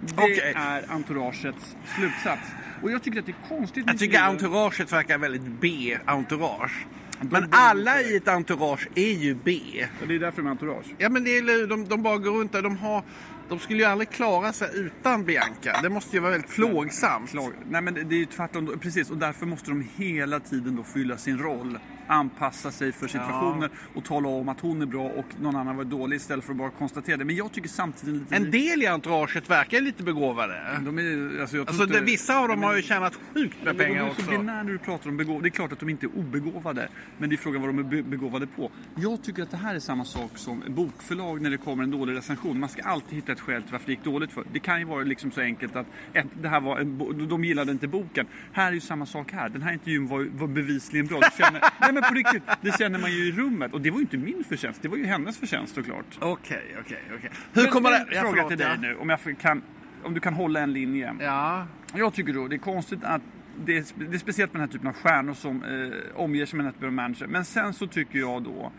Det 0.00 0.12
Okej. 0.22 0.52
är 0.56 0.84
entouragets 0.92 1.76
slutsats. 1.96 2.50
Och 2.82 2.90
jag 2.90 3.02
tycker 3.02 3.18
att 3.18 3.26
det 3.26 3.32
är 3.32 3.48
konstigt 3.48 3.84
Jag 3.86 3.98
tycker 3.98 4.04
intervjuer. 4.04 4.30
entouraget 4.30 4.92
verkar 4.92 5.18
väldigt 5.18 5.42
B-entourage. 5.60 6.86
Men 7.20 7.48
alla 7.50 8.02
i 8.02 8.16
ett 8.16 8.28
entourage 8.28 8.88
är 8.94 9.12
ju 9.12 9.34
B. 9.34 9.60
Ja, 9.74 10.06
Det 10.08 10.14
är 10.14 10.18
därför 10.18 10.42
de 10.42 10.46
är 10.46 10.50
entourage. 10.50 10.86
Ja 10.98 11.08
men 11.08 11.24
det 11.24 11.38
är, 11.38 11.66
de, 11.66 11.88
de 11.88 12.02
bara 12.02 12.18
går 12.18 12.30
runt 12.30 12.52
där. 12.52 12.62
De, 12.62 12.76
har, 12.76 13.02
de 13.48 13.58
skulle 13.58 13.78
ju 13.78 13.84
aldrig 13.84 14.10
klara 14.10 14.52
sig 14.52 14.70
utan 14.74 15.24
Bianca. 15.24 15.80
Det 15.82 15.88
måste 15.88 16.16
ju 16.16 16.20
vara 16.22 16.32
väldigt 16.32 16.50
plågsamt. 16.50 17.34
Nej 17.70 17.82
men 17.82 17.94
det 17.94 18.14
är 18.14 18.18
ju 18.18 18.26
tvärtom, 18.26 18.78
precis. 18.80 19.10
Och 19.10 19.16
därför 19.16 19.46
måste 19.46 19.70
de 19.70 19.88
hela 19.96 20.40
tiden 20.40 20.76
då 20.76 20.82
fylla 20.82 21.16
sin 21.16 21.38
roll. 21.38 21.78
Anpassa 22.08 22.70
sig 22.70 22.92
för 22.92 23.08
situationer 23.08 23.70
och 23.94 24.04
tala 24.04 24.28
om 24.28 24.48
att 24.48 24.60
hon 24.60 24.82
är 24.82 24.86
bra 24.86 25.04
och 25.04 25.26
någon 25.40 25.56
annan 25.56 25.76
var 25.76 25.84
dålig 25.84 26.16
istället 26.16 26.44
för 26.44 26.52
att 26.52 26.58
bara 26.58 26.70
konstatera 26.70 27.16
det. 27.16 27.24
Men 27.24 27.36
jag 27.36 27.52
tycker 27.52 27.68
samtidigt 27.68 28.14
lite... 28.20 28.36
En 28.36 28.50
del 28.50 28.82
i 28.82 28.86
entouraget 28.86 29.50
verkar 29.50 29.80
lite 29.80 30.02
begåvade. 30.02 30.80
De 30.84 30.98
är, 30.98 31.40
alltså 31.40 31.60
Alltså 31.60 31.82
inte- 31.82 31.94
det, 31.98 32.04
vissa 32.04 32.38
av 32.38 32.48
dem 32.48 32.60
Men- 32.60 32.68
har 32.68 32.76
ju 32.76 32.82
tjänat 32.82 33.14
sjukt 33.34 33.56
med 33.64 33.76
Men 33.76 33.86
pengar 33.86 34.04
är 34.04 34.10
också. 34.10 34.30
binära 34.30 34.62
när 34.62 34.72
du 34.72 34.78
pratar 34.78 35.10
om 35.10 35.16
begåvade. 35.16 35.42
Det 35.44 35.48
är 35.48 35.50
klart 35.50 35.72
att 35.72 35.80
de 35.80 35.88
inte 35.88 36.06
är 36.06 36.18
obegåvade. 36.18 36.88
Men 37.18 37.28
det 37.28 37.34
är 37.34 37.36
frågan 37.36 37.60
vad 37.62 37.68
de 37.68 37.78
är 37.78 37.82
be- 37.82 38.02
begåvade 38.02 38.46
på. 38.46 38.70
Jag 38.94 39.22
tycker 39.22 39.42
att 39.42 39.50
det 39.50 39.56
här 39.56 39.74
är 39.74 39.78
samma 39.80 40.04
sak 40.04 40.30
som 40.34 40.62
bokförlag 40.68 41.40
när 41.42 41.50
det 41.50 41.56
kommer 41.56 41.82
en 41.84 41.90
dålig 41.90 42.16
recension. 42.16 42.60
Man 42.60 42.68
ska 42.68 42.82
alltid 42.82 43.14
hitta 43.16 43.32
ett 43.32 43.40
skäl 43.40 43.62
till 43.62 43.72
varför 43.72 43.86
det 43.86 43.92
gick 43.92 44.04
dåligt 44.04 44.32
för. 44.32 44.44
Det 44.52 44.58
kan 44.58 44.78
ju 44.78 44.84
vara 44.84 45.02
liksom 45.04 45.30
så 45.30 45.40
enkelt 45.40 45.76
att 45.76 45.86
ett, 46.12 46.26
det 46.42 46.48
här 46.48 46.60
var 46.60 46.78
en, 46.78 47.28
de 47.28 47.44
gillade 47.44 47.72
inte 47.72 47.88
boken. 47.88 48.26
Här 48.52 48.68
är 48.68 48.72
ju 48.72 48.80
samma 48.80 49.06
sak 49.06 49.32
här. 49.32 49.48
Den 49.48 49.62
här 49.62 49.72
intervjun 49.72 50.06
var, 50.06 50.28
var 50.32 50.46
bevisligen 50.48 51.06
bra. 51.06 51.20
Det 51.20 51.30
känner, 51.38 51.60
nej 51.80 51.92
men 52.00 52.08
på 52.08 52.14
riktigt, 52.14 52.42
det 52.60 52.78
känner 52.78 52.98
man 52.98 53.12
ju 53.12 53.28
i 53.28 53.32
rummet. 53.32 53.72
Och 53.72 53.80
det 53.80 53.90
var 53.90 53.98
ju 53.98 54.02
inte 54.02 54.16
min 54.16 54.44
förtjänst. 54.44 54.82
Det 54.82 54.88
var 54.88 54.96
ju 54.96 55.06
hennes 55.06 55.38
förtjänst 55.38 55.74
såklart. 55.74 56.18
Okej, 56.20 56.76
okej, 56.80 57.02
okej. 57.16 57.30
Hur 57.52 57.62
Men 57.62 57.72
kommer 57.72 57.92
en 57.92 58.06
det... 58.06 58.14
Ja, 58.14 58.20
fråga 58.20 58.34
förlåt, 58.34 58.48
till 58.48 58.58
dig 58.58 58.68
ja. 58.74 58.80
nu. 58.80 58.96
Om, 58.96 59.08
jag 59.08 59.38
kan, 59.40 59.62
om 60.02 60.14
du 60.14 60.20
kan 60.20 60.34
hålla 60.34 60.60
en 60.60 60.72
linje. 60.72 61.14
Ja. 61.20 61.66
Jag 61.94 62.14
tycker 62.14 62.32
då 62.32 62.48
det 62.48 62.56
är 62.56 62.58
konstigt 62.58 63.04
att 63.04 63.22
det 63.64 63.78
är, 63.78 63.84
det 64.10 64.16
är 64.16 64.18
speciellt 64.18 64.52
med 64.52 64.60
den 64.60 64.68
här 64.68 64.72
typen 64.72 64.88
av 64.88 64.94
stjärnor 64.94 65.34
som 65.34 65.64
eh, 65.64 66.20
omger 66.20 66.46
sig 66.46 66.56
med 66.56 66.72
av 66.82 66.92
manager. 66.92 67.26
Men 67.26 67.44
sen 67.44 67.72
så 67.72 67.86
tycker 67.86 68.18
jag 68.18 68.42
då 68.42 68.72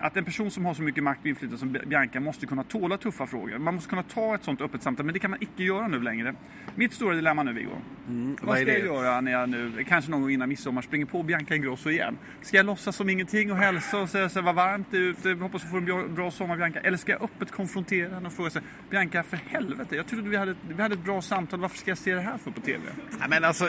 att 0.00 0.16
en 0.16 0.24
person 0.24 0.50
som 0.50 0.64
har 0.64 0.74
så 0.74 0.82
mycket 0.82 1.04
makt 1.04 1.20
och 1.20 1.26
inflytande 1.26 1.58
som 1.58 1.76
Bianca 1.86 2.20
måste 2.20 2.46
kunna 2.46 2.64
tåla 2.64 2.96
tuffa 2.96 3.26
frågor. 3.26 3.58
Man 3.58 3.74
måste 3.74 3.90
kunna 3.90 4.02
ta 4.02 4.34
ett 4.34 4.44
sånt 4.44 4.60
öppet 4.60 4.82
samtal, 4.82 5.06
men 5.06 5.12
det 5.12 5.18
kan 5.18 5.30
man 5.30 5.42
icke 5.42 5.62
göra 5.62 5.88
nu 5.88 6.02
längre. 6.02 6.34
Mitt 6.74 6.92
stora 6.92 7.14
dilemma 7.14 7.42
nu 7.42 7.52
Viggo. 7.52 7.70
vad 8.06 8.48
vad 8.48 8.58
ska 8.58 8.78
jag 8.78 8.86
göra 8.86 9.20
när 9.20 9.32
jag 9.32 9.48
nu, 9.48 9.84
kanske 9.88 10.10
någon 10.10 10.20
gång 10.20 10.30
innan 10.30 10.48
midsommar, 10.48 10.82
springer 10.82 11.06
på 11.06 11.22
Bianca 11.22 11.54
Ingrosso 11.54 11.90
igen? 11.90 12.18
Ska 12.42 12.56
jag 12.56 12.66
låtsas 12.66 12.96
som 12.96 13.10
ingenting 13.10 13.52
och 13.52 13.56
hälsa 13.56 13.98
och 13.98 14.08
säga 14.08 14.28
så 14.28 14.40
vad 14.40 14.54
varmt 14.54 14.86
det 14.90 14.96
är 14.96 15.00
ute, 15.00 15.30
hoppas 15.30 15.62
du 15.62 15.68
får 15.68 15.78
en 15.78 16.14
bra, 16.14 16.30
sommar 16.30 16.56
Bianca? 16.56 16.80
Eller 16.80 16.96
ska 16.96 17.12
jag 17.12 17.22
öppet 17.22 17.50
konfrontera 17.50 18.14
henne 18.14 18.26
och 18.26 18.32
fråga 18.32 18.50
sig, 18.50 18.62
Bianca 18.90 19.22
för 19.22 19.36
helvete, 19.46 19.96
jag 19.96 20.06
trodde 20.06 20.28
vi 20.28 20.36
hade, 20.36 20.54
vi 20.68 20.82
hade 20.82 20.94
ett 20.94 21.04
bra 21.04 21.22
samtal, 21.22 21.60
varför 21.60 21.78
ska 21.78 21.90
jag 21.90 21.98
se 21.98 22.14
det 22.14 22.20
här 22.20 22.38
för 22.38 22.50
på 22.50 22.60
TV? 22.60 22.82
Ja, 23.20 23.26
men 23.28 23.44
alltså, 23.44 23.68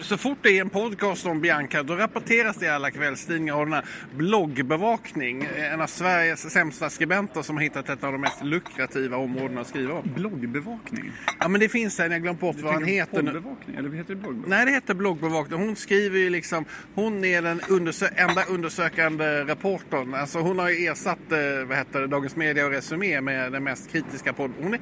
så 0.00 0.16
fort 0.16 0.38
det 0.42 0.58
är 0.58 0.60
en 0.60 0.70
podcast 0.70 1.26
om 1.26 1.40
Bianca 1.40 1.82
då 1.82 1.96
rapporteras 1.96 2.56
det 2.56 2.66
i 2.66 2.68
alla 2.68 2.90
kvällstidningar 2.90 3.54
och 3.54 3.64
den 3.64 3.72
här 3.72 3.84
Bloggbevakning, 5.16 5.48
en 5.72 5.80
av 5.80 5.86
Sveriges 5.86 6.52
sämsta 6.52 6.90
skribenter 6.90 7.42
som 7.42 7.56
har 7.56 7.62
hittat 7.62 7.88
ett 7.88 8.04
av 8.04 8.12
de 8.12 8.20
mest 8.20 8.44
lukrativa 8.44 9.16
områdena 9.16 9.60
att 9.60 9.66
skriva 9.66 9.94
om. 9.94 10.10
Bloggbevakning? 10.14 11.12
Ja 11.40 11.48
men 11.48 11.60
det 11.60 11.68
finns 11.68 12.00
en, 12.00 12.12
jag 12.12 12.22
glömt 12.22 12.40
bort 12.40 12.56
vad 12.60 12.72
han 12.72 12.84
heter. 12.84 13.22
nu. 13.22 13.32
Poddbevakning? 13.32 13.76
Eller 13.76 13.90
heter 13.90 14.14
det 14.14 14.20
bloggbevakning? 14.20 14.50
Nej, 14.50 14.66
det 14.66 14.72
heter 14.72 14.94
bloggbevakning. 14.94 15.60
Hon 15.60 15.76
skriver 15.76 16.18
ju 16.18 16.30
liksom, 16.30 16.64
hon 16.94 17.24
är 17.24 17.42
den 17.42 17.60
undersö- 17.60 18.28
enda 18.28 18.44
undersökande 18.44 19.44
reportern. 19.44 20.14
Alltså 20.14 20.38
hon 20.38 20.58
har 20.58 20.70
ju 20.70 20.86
ersatt 20.86 21.32
eh, 21.32 21.66
vad 21.68 21.78
heter 21.78 22.00
det, 22.00 22.06
Dagens 22.06 22.36
Media 22.36 22.66
och 22.66 22.72
Resumé 22.72 23.20
med 23.20 23.52
den 23.52 23.64
mest 23.64 23.92
kritiska 23.92 24.32
podden. 24.32 24.56
Hon 24.62 24.74
är, 24.74 24.80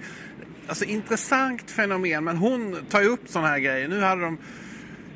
alltså 0.66 0.84
intressant 0.84 1.70
fenomen, 1.70 2.24
men 2.24 2.36
hon 2.36 2.76
tar 2.88 3.00
ju 3.02 3.08
upp 3.08 3.28
sådana 3.28 3.48
här 3.48 3.58
grejer. 3.58 3.88
Nu 3.88 4.00
hade 4.00 4.22
de, 4.22 4.38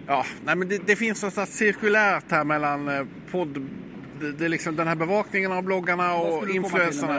ja, 0.06 0.26
nej 0.44 0.56
men 0.56 0.68
det, 0.68 0.86
det 0.86 0.96
finns 0.96 1.22
något 1.22 1.48
cirkulärt 1.48 2.24
här 2.30 2.44
mellan 2.44 2.88
eh, 2.88 3.04
podd 3.30 3.68
det, 4.18 4.44
är 4.44 4.48
liksom 4.48 4.76
den 4.76 4.88
här 4.88 4.94
bevakningen 4.94 5.52
av 5.52 5.62
bloggarna 5.62 6.14
och 6.14 6.48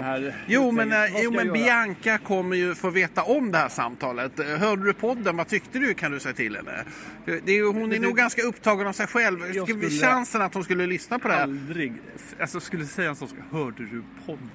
här 0.04 0.36
Jo 0.48 0.72
men, 0.72 0.92
eh, 0.92 1.22
jo, 1.24 1.32
men? 1.32 1.54
Bianca 1.54 2.18
kommer 2.18 2.56
ju 2.56 2.76
få 2.76 2.90
veta 2.90 3.24
om 3.24 3.52
det 3.52 3.58
här 3.58 3.70
samtalet. 3.70 4.32
Hörde 4.60 4.84
du 4.84 4.94
podden? 4.94 5.38
Vad 5.38 5.48
tyckte 5.48 5.80
du? 5.80 5.94
Kan 5.94 6.12
du 6.12 6.20
säga 6.20 6.34
till 6.34 6.56
henne. 6.56 6.84
Det 7.26 7.58
är, 7.58 7.74
hon 7.74 7.94
är 7.94 8.00
nog 8.00 8.18
ganska 8.18 8.42
upptagen 8.42 8.88
av 8.88 8.94
sig 8.94 9.08
själv. 9.08 9.66
Skulle... 9.66 9.90
Chansen 9.90 10.42
att 10.42 10.54
hon 10.54 10.64
skulle 10.64 10.86
lyssna 10.88 11.20
på 11.20 11.28
det 11.28 11.34
här. 11.34 11.44
Aldrig. 11.44 11.94
Alltså 12.40 12.60
skulle 12.60 12.86
säga 12.86 13.10
en 13.10 13.16
sak, 13.16 13.30
hörde 13.52 13.84
du 13.84 14.04
podden? 14.26 14.50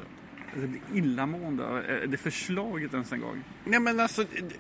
Alltså, 0.54 0.66
det 0.66 0.80
illamående 0.99 1.66
av 1.66 1.82
det 2.08 2.16
förslaget 2.16 2.94
ens 2.94 3.12
en 3.12 3.20
gång. 3.20 3.44
Nej, 3.64 3.80
men 3.80 4.00
alltså, 4.00 4.25
det, 4.25 4.54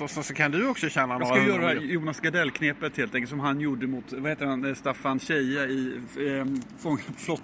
och 0.00 0.10
så, 0.10 0.22
så 0.22 0.34
kan 0.34 0.50
du 0.50 0.68
också 0.68 0.88
tjäna 0.88 1.14
Jag 1.14 1.20
några 1.20 1.34
ska 1.34 1.34
hundra 1.44 1.62
göra 1.62 1.74
miljoner. 1.74 1.94
Jonas 1.94 2.20
Gardell-knepet 2.20 2.96
helt 2.96 3.14
enkelt 3.14 3.30
som 3.30 3.40
han 3.40 3.60
gjorde 3.60 3.86
mot, 3.86 4.12
vad 4.12 4.30
heter 4.30 4.46
han, 4.46 4.64
eh, 4.64 4.74
Staffan 4.74 5.18
Tjeje 5.20 5.64
i 5.66 6.00
eh, 6.18 6.46
fång, 6.78 6.98
flott, 7.16 7.42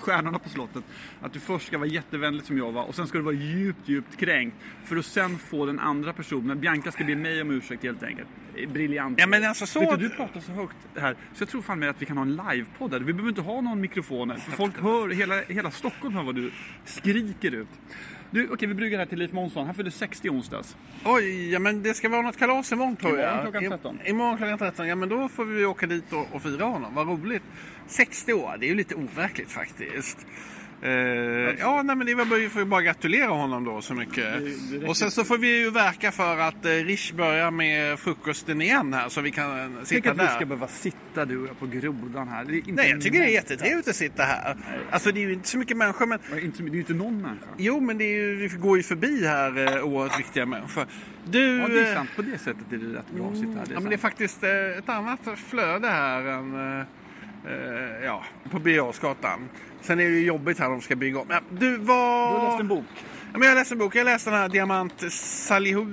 Stjärnorna 0.00 0.38
på 0.38 0.48
slottet. 0.48 0.84
Att 1.20 1.32
du 1.32 1.40
först 1.40 1.66
ska 1.66 1.78
vara 1.78 1.88
jättevänlig 1.88 2.44
som 2.44 2.58
jag 2.58 2.72
var 2.72 2.84
och 2.84 2.94
sen 2.94 3.06
ska 3.06 3.18
du 3.18 3.24
vara 3.24 3.34
djupt, 3.34 3.88
djupt 3.88 4.16
kränkt. 4.16 4.56
För 4.84 4.96
att 4.96 5.06
sen 5.06 5.38
få 5.38 5.66
den 5.66 5.78
andra 5.78 6.12
personen, 6.12 6.60
Bianca 6.60 6.92
ska 6.92 7.04
be 7.04 7.16
mig 7.16 7.42
om 7.42 7.50
ursäkt 7.50 7.82
helt 7.82 8.02
enkelt. 8.02 8.28
Eh, 8.56 8.68
Briljant. 8.70 9.20
Ja, 9.20 9.26
men 9.26 9.44
alltså 9.44 9.66
så- 9.66 9.80
Vet 9.80 9.90
du, 9.90 10.08
du 10.08 10.14
pratar 10.14 10.40
så 10.40 10.52
högt 10.52 10.76
här 10.96 11.16
så 11.34 11.42
jag 11.42 11.48
tror 11.48 11.62
fan 11.62 11.78
med 11.78 11.90
att 11.90 12.02
vi 12.02 12.06
kan 12.06 12.16
ha 12.16 12.24
en 12.24 12.36
livepodd 12.36 12.92
här. 12.92 13.00
Vi 13.00 13.12
behöver 13.12 13.28
inte 13.28 13.40
ha 13.40 13.60
någon 13.60 13.80
mikrofoner. 13.80 14.36
För 14.36 14.52
folk 14.52 14.80
hör, 14.80 15.08
hela, 15.08 15.40
hela 15.42 15.70
Stockholm 15.70 16.14
hör 16.14 16.22
vad 16.22 16.34
du 16.34 16.50
skriker 16.84 17.54
ut. 17.54 17.68
Du, 18.32 18.48
okej 18.52 18.68
vi 18.68 18.74
brygger 18.74 18.98
här 18.98 19.06
till 19.06 19.18
Leif 19.18 19.32
Månsson. 19.32 19.66
Han 19.66 19.74
fyllde 19.74 19.90
60 19.90 20.26
i 20.26 20.30
onsdags. 20.30 20.76
Oj, 21.04 21.50
ja, 21.52 21.58
men 21.58 21.82
det 21.82 21.94
ska 21.94 22.08
vara 22.08 22.22
något 22.22 22.38
kalas 22.38 22.72
imorgon 22.72 22.96
tror 22.96 23.18
jag. 23.18 23.32
Imorgon 23.34 23.52
klockan 23.52 23.70
13. 23.70 23.98
I- 24.04 24.10
Imorgon 24.10 24.36
klockan 24.36 24.58
13. 24.58 24.88
Ja, 24.88 24.94
men 24.94 25.08
då 25.08 25.28
får 25.28 25.44
vi 25.44 25.64
åka 25.64 25.86
dit 25.86 26.12
och, 26.12 26.26
och 26.32 26.42
fira 26.42 26.64
honom. 26.64 26.94
Vad 26.94 27.06
roligt. 27.08 27.42
60 27.86 28.32
år, 28.32 28.56
det 28.60 28.66
är 28.66 28.68
ju 28.68 28.74
lite 28.74 28.94
overkligt 28.94 29.50
faktiskt. 29.50 30.26
Eh, 30.84 30.90
ja, 31.60 31.82
nej, 31.82 31.96
men 31.96 32.06
det 32.06 32.14
var 32.14 32.24
bara, 32.24 32.38
vi 32.38 32.48
får 32.48 32.62
ju 32.62 32.66
bara 32.68 32.82
gratulera 32.82 33.28
honom 33.28 33.64
då 33.64 33.80
så 33.82 33.94
mycket. 33.94 34.24
det 34.70 34.86
och 34.88 34.96
sen 34.96 35.10
så 35.10 35.24
får 35.24 35.38
vi 35.38 35.58
ju 35.58 35.70
verka 35.70 36.12
för 36.12 36.38
att 36.38 36.64
eh, 36.64 36.70
Rish 36.70 37.14
börjar 37.14 37.50
med 37.50 37.98
frukosten 37.98 38.62
igen 38.62 38.94
här 38.94 39.08
så 39.08 39.20
vi 39.20 39.30
kan 39.30 39.58
eh, 39.60 39.66
Tänk 39.74 39.86
sitta 39.88 40.10
att 40.10 40.16
vi 40.16 40.20
där. 40.24 40.34
ska 40.36 40.46
behöva 40.46 40.68
sitta 40.68 41.24
du 41.24 41.38
och 41.38 41.48
jag 41.48 41.58
på 41.58 41.66
grodan 41.66 42.28
här. 42.28 42.44
Nej, 42.66 42.90
jag 42.90 43.00
tycker 43.00 43.18
det 43.18 43.24
är 43.26 43.28
jättetrevligt 43.28 43.88
att 43.88 43.96
sitta 43.96 44.22
här. 44.22 44.56
Alltså 44.90 45.12
det 45.12 45.20
är 45.22 45.26
ju 45.26 45.32
inte 45.32 45.48
så 45.48 45.58
mycket 45.58 45.76
människor 45.76 46.06
men 46.06 46.18
Det 46.30 46.36
är 46.36 46.44
inte- 46.44 46.62
det 46.62 46.68
är 46.68 46.72
ju 46.72 46.78
inte 46.78 46.94
någon 46.94 47.22
människa. 47.22 47.46
Jo, 47.56 47.80
men 47.80 47.98
det 47.98 48.04
ju, 48.04 48.36
vi 48.36 48.48
går 48.48 48.76
ju 48.76 48.82
förbi 48.82 49.26
här 49.26 49.76
eh, 49.76 49.84
oerhört 49.84 50.18
viktiga 50.18 50.46
människor. 50.46 50.86
Du, 51.24 51.58
Ja, 51.58 51.68
det 51.68 51.80
är 51.80 51.88
eh, 51.90 51.94
sant. 51.94 52.10
På 52.16 52.22
det 52.22 52.38
sättet 52.38 52.72
är 52.72 52.76
det 52.76 52.98
rätt 52.98 53.10
bra 53.16 53.28
att 53.30 53.36
sitta 53.36 53.48
här. 53.48 53.66
Det 53.66 53.70
är 53.72 53.74
Ja, 53.74 53.80
men 53.80 53.88
det 53.88 53.94
är 53.96 53.98
faktiskt 53.98 54.42
eh, 54.44 54.50
ett 54.78 54.88
annat 54.88 55.20
flöde 55.50 55.88
här 55.88 56.22
än 56.26 56.78
eh, 56.80 56.86
eh, 57.46 58.04
ja, 58.04 58.24
på 58.50 58.58
Birger. 58.58 58.92
Sen 59.82 60.00
är 60.00 60.04
det 60.04 60.10
ju 60.10 60.24
jobbigt 60.24 60.58
här 60.58 60.68
de 60.68 60.80
ska 60.80 60.96
bygga 60.96 61.18
om. 61.18 61.26
Ja, 61.30 61.40
du, 61.50 61.76
vad... 61.76 62.34
Du 62.34 62.38
har 62.38 62.48
läst 62.48 62.60
en 62.60 62.68
bok. 62.68 62.84
Ja, 63.32 63.38
men 63.38 63.48
jag 63.48 63.54
läste 63.54 63.74
en 63.74 63.78
bok. 63.78 63.96
Jag 63.96 64.04
läste 64.04 64.30
den 64.30 64.38
här 64.38 64.48
Diamant 64.48 65.12
Salihu... 65.12 65.86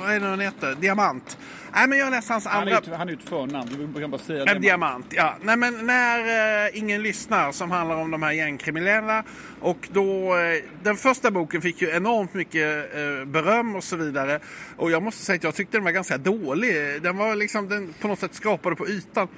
Vad 0.00 0.10
är 0.10 0.20
det 0.20 0.26
den 0.26 0.40
heter? 0.40 0.74
Diamant. 0.74 1.38
Nej, 1.74 1.88
men 1.88 1.98
jag 1.98 2.10
läste 2.10 2.32
hans 2.32 2.46
Han 2.46 2.60
andra... 2.60 2.76
är, 2.76 2.96
han 2.96 3.08
är 3.08 3.12
ju 3.12 3.18
ett 3.18 3.28
förnamn. 3.28 3.92
Du 3.94 4.00
kan 4.00 4.10
bara 4.10 4.20
säga 4.20 4.44
det. 4.44 4.58
diamant, 4.58 5.06
ja. 5.10 5.34
Nej, 5.42 5.56
men 5.56 5.86
när 5.86 6.18
eh, 6.66 6.78
ingen 6.78 7.02
lyssnar 7.02 7.52
som 7.52 7.70
handlar 7.70 7.96
om 7.96 8.10
de 8.10 8.22
här 8.22 8.32
gängkriminella. 8.32 9.24
Och 9.60 9.88
då, 9.92 10.36
eh, 10.36 10.62
den 10.82 10.96
första 10.96 11.30
boken 11.30 11.62
fick 11.62 11.82
ju 11.82 11.90
enormt 11.90 12.34
mycket 12.34 12.94
eh, 12.94 13.24
beröm 13.24 13.76
och 13.76 13.84
så 13.84 13.96
vidare. 13.96 14.40
Och 14.76 14.90
jag 14.90 15.02
måste 15.02 15.24
säga 15.24 15.36
att 15.36 15.44
jag 15.44 15.54
tyckte 15.54 15.76
den 15.76 15.84
var 15.84 15.90
ganska 15.90 16.18
dålig. 16.18 17.02
Den 17.02 17.16
var 17.16 17.34
liksom, 17.34 17.68
den 17.68 17.94
på 18.00 18.08
något 18.08 18.18
sätt 18.18 18.34
skrapade 18.34 18.76
på 18.76 18.88
ytan. 18.88 19.28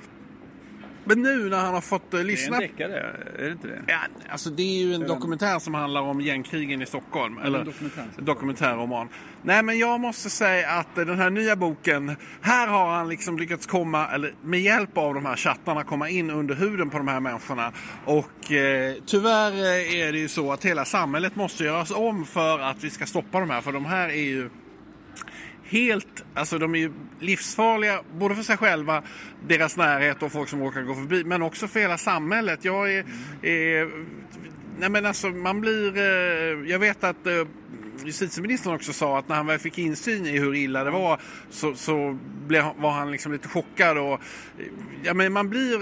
Men 1.09 1.23
nu 1.23 1.49
när 1.49 1.57
han 1.57 1.75
har 1.75 1.81
fått 1.81 2.15
eh, 2.15 2.19
Det 2.19 2.21
är 2.21 2.25
lyssna... 2.25 2.57
en 2.57 2.63
deckare, 2.63 3.17
är 3.39 3.43
det 3.43 3.53
inte 3.53 3.69
det? 3.69 3.83
Ja, 3.87 3.99
alltså 4.29 4.51
det 4.51 4.63
är 4.63 4.87
ju 4.87 4.95
en 4.95 5.07
dokumentär 5.07 5.59
som 5.59 5.75
handlar 5.75 6.01
om 6.01 6.21
gängkrigen 6.21 6.83
i 6.83 6.87
Stockholm. 6.87 7.39
Eller 7.39 7.59
en 7.59 7.65
dokumentär. 7.67 8.05
dokumentärroman. 8.19 9.09
Nej 9.43 9.63
men 9.63 9.79
jag 9.79 10.01
måste 10.01 10.31
säga 10.31 10.71
att 10.71 10.99
eh, 10.99 11.05
den 11.05 11.19
här 11.19 11.31
nya 11.31 11.57
boken, 11.57 12.17
här 12.41 12.67
har 12.69 12.95
han 12.95 13.09
liksom 13.09 13.39
lyckats 13.39 13.67
komma, 13.67 14.09
eller 14.09 14.35
med 14.43 14.61
hjälp 14.61 14.99
av 14.99 15.15
de 15.15 15.27
här 15.27 15.37
chattarna, 15.37 15.85
komma 15.85 16.09
in 16.09 16.31
under 16.31 16.55
huden 16.55 16.91
på 16.91 16.99
de 16.99 17.09
här 17.09 17.21
människorna. 17.21 17.73
Och 18.05 18.53
eh, 18.53 18.95
tyvärr 19.07 19.53
eh, 19.53 20.01
är 20.01 20.13
det 20.13 20.19
ju 20.19 20.29
så 20.29 20.53
att 20.53 20.65
hela 20.65 20.85
samhället 20.85 21.37
måste 21.37 21.65
göras 21.65 21.91
om 21.91 22.25
för 22.25 22.59
att 22.59 22.85
vi 22.85 22.91
ska 22.91 23.07
stoppa 23.07 23.41
de 23.41 23.51
här. 23.51 23.61
För 23.61 23.73
de 23.73 23.85
här 23.85 24.09
är 24.09 24.15
ju 24.15 24.51
helt, 25.69 26.25
alltså 26.35 26.59
de 26.59 26.75
är 26.75 26.79
ju 26.79 26.93
livsfarliga 27.21 28.01
både 28.19 28.35
för 28.35 28.43
sig 28.43 28.57
själva, 28.57 29.03
deras 29.49 29.77
närhet 29.77 30.23
och 30.23 30.33
folk 30.33 30.49
som 30.49 30.63
råkar 30.63 30.83
gå 30.83 30.95
förbi, 30.95 31.25
men 31.25 31.43
också 31.43 31.69
för 31.69 31.81
hela 31.81 31.99
samhället. 31.99 32.65
Jag 32.65 32.93
är, 32.93 33.05
är 33.43 33.91
nej 34.79 34.89
men 34.89 35.07
alltså 35.07 35.29
man 35.29 35.61
blir, 35.61 35.97
eh, 35.97 36.71
jag 36.71 36.79
vet 36.79 37.05
att 37.05 37.27
eh, 37.27 37.45
justitieministern 38.05 38.75
också 38.75 38.93
sa 38.93 39.19
att 39.19 39.29
när 39.29 39.37
han 39.37 39.47
väl 39.47 39.59
fick 39.59 39.79
insyn 39.79 40.27
i 40.27 40.39
hur 40.39 40.55
illa 40.55 40.85
det 40.85 40.91
var 40.91 41.21
så, 41.51 41.75
så 41.75 42.19
blev, 42.47 42.65
var 42.79 42.91
han 42.91 43.11
liksom 43.11 43.33
lite 43.33 43.49
chockad 43.49 43.99
och 43.99 44.21
ja 45.03 45.15
men 45.15 45.33
man 45.33 45.49
blir, 45.49 45.79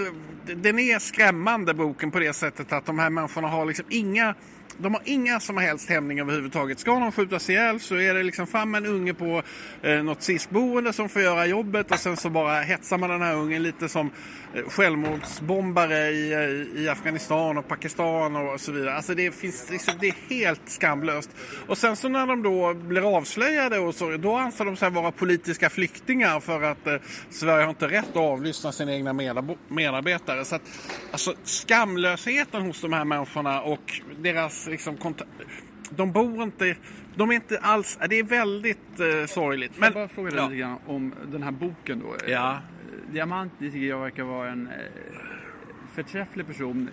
den 0.55 0.79
är 0.79 0.99
skrämmande 0.99 1.73
boken 1.73 2.11
på 2.11 2.19
det 2.19 2.33
sättet 2.33 2.71
att 2.73 2.85
de 2.85 2.99
här 2.99 3.09
människorna 3.09 3.47
har 3.47 3.65
liksom 3.65 3.85
inga 3.89 4.35
de 4.77 4.93
har 4.93 5.01
inga 5.05 5.39
som 5.39 5.57
helst 5.57 5.89
hämningar 5.89 6.23
överhuvudtaget. 6.23 6.79
Ska 6.79 6.99
någon 6.99 7.11
skjutas 7.11 7.49
ihjäl 7.49 7.79
så 7.79 7.95
är 7.95 8.13
det 8.13 8.23
liksom 8.23 8.47
fram 8.47 8.71
med 8.71 8.85
en 8.85 8.91
unge 8.91 9.13
på 9.13 9.43
eh, 9.81 10.03
något 10.03 10.21
SIS-boende 10.21 10.93
som 10.93 11.09
får 11.09 11.21
göra 11.21 11.45
jobbet 11.45 11.91
och 11.91 11.99
sen 11.99 12.17
så 12.17 12.29
bara 12.29 12.61
hetsar 12.61 12.97
man 12.97 13.09
den 13.09 13.21
här 13.21 13.35
ungen 13.35 13.63
lite 13.63 13.89
som 13.89 14.11
eh, 14.53 14.63
självmordsbombare 14.69 16.09
i, 16.09 16.33
eh, 16.33 16.81
i 16.81 16.89
Afghanistan 16.89 17.57
och 17.57 17.67
Pakistan 17.67 18.35
och 18.35 18.61
så 18.61 18.71
vidare. 18.71 18.95
Alltså 18.95 19.13
det 19.13 19.35
finns 19.35 19.69
liksom, 19.71 19.93
det 19.99 20.07
är 20.07 20.15
helt 20.29 20.61
skamlöst. 20.65 21.29
Och 21.67 21.77
sen 21.77 21.95
så 21.95 22.09
när 22.09 22.27
de 22.27 22.43
då 22.43 22.73
blir 22.73 23.17
avslöjade 23.17 23.79
och 23.79 23.95
så, 23.95 24.17
då 24.17 24.35
anser 24.35 24.65
de 24.65 24.75
sig 24.75 24.89
vara 24.89 25.11
politiska 25.11 25.69
flyktingar 25.69 26.39
för 26.39 26.61
att 26.61 26.87
eh, 26.87 26.95
Sverige 27.29 27.63
har 27.63 27.69
inte 27.69 27.87
rätt 27.87 28.09
att 28.09 28.17
avlyssna 28.17 28.71
sina 28.71 28.93
egna 28.93 29.13
medab- 29.13 29.57
medarbetare. 29.67 30.45
Så 30.45 30.55
att, 30.55 30.61
alltså 31.11 31.33
skamlösheten 31.43 32.61
hos 32.61 32.81
de 32.81 32.93
här 32.93 33.05
människorna 33.05 33.61
och 33.61 34.01
deras 34.19 34.64
liksom 34.67 34.97
konta- 34.97 35.25
de 35.89 36.11
bor 36.11 36.43
inte, 36.43 36.75
de 37.15 37.29
är 37.29 37.35
inte 37.35 37.59
alls, 37.59 37.99
det 38.09 38.19
är 38.19 38.23
väldigt 38.23 38.99
eh, 38.99 39.25
sorgligt. 39.27 39.71
Men, 39.77 39.85
jag 39.85 39.93
bara 39.93 40.07
fråga 40.07 40.29
dig 40.29 40.39
ja. 40.39 40.47
lite 40.47 40.59
grann 40.59 40.79
om 40.85 41.13
den 41.31 41.43
här 41.43 41.51
boken 41.51 41.99
då. 41.99 42.15
Ja. 42.27 42.53
Eh, 42.53 43.13
Diamant 43.13 43.51
tycker 43.59 43.77
jag 43.77 43.99
verkar 43.99 44.23
vara 44.23 44.51
en 44.51 44.67
eh, 44.67 44.73
förträfflig 45.93 46.47
person 46.47 46.89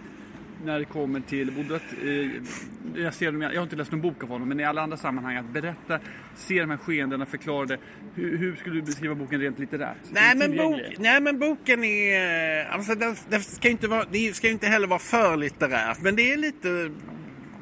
när 0.64 0.79
det 0.79 0.85
kommer 0.85 1.21
till 1.21 1.52
både 1.52 1.76
att, 1.76 1.93
eh, 2.02 3.02
jag, 3.02 3.14
ser, 3.14 3.43
jag 3.43 3.57
har 3.57 3.62
inte 3.62 3.76
läst 3.76 3.93
någon 3.93 4.00
bok 4.00 4.23
av 4.23 4.29
honom, 4.29 4.49
men 4.49 4.61
i 4.61 4.64
alla 4.64 4.83
andra 4.83 4.97
sammanhang 4.97 5.37
att 5.37 5.52
berätta, 5.52 5.99
se 6.37 6.61
de 6.61 6.71
här 6.71 6.76
skeendena, 6.76 7.26
förklara 7.26 7.67
det. 7.67 7.79
Hur, 8.14 8.38
hur 8.38 8.57
skulle 8.57 8.75
du 8.75 8.83
beskriva 8.83 9.14
boken 9.14 9.41
rent 9.41 9.59
litterärt? 9.59 9.97
Nej 10.11 10.37
men, 10.37 10.57
bok, 10.57 10.81
nej 10.99 11.21
men 11.21 11.38
boken 11.38 11.85
är, 11.85 12.64
alltså 12.64 12.95
den, 12.95 13.17
den 13.29 13.41
ska 13.43 13.69
inte 13.69 13.88
vara, 13.88 14.05
det 14.11 14.37
ska 14.37 14.49
inte 14.49 14.67
heller 14.67 14.87
vara 14.87 14.99
för 14.99 15.37
litterärt 15.37 16.00
men 16.00 16.17
det 16.17 16.33
är 16.33 16.37
lite 16.37 16.91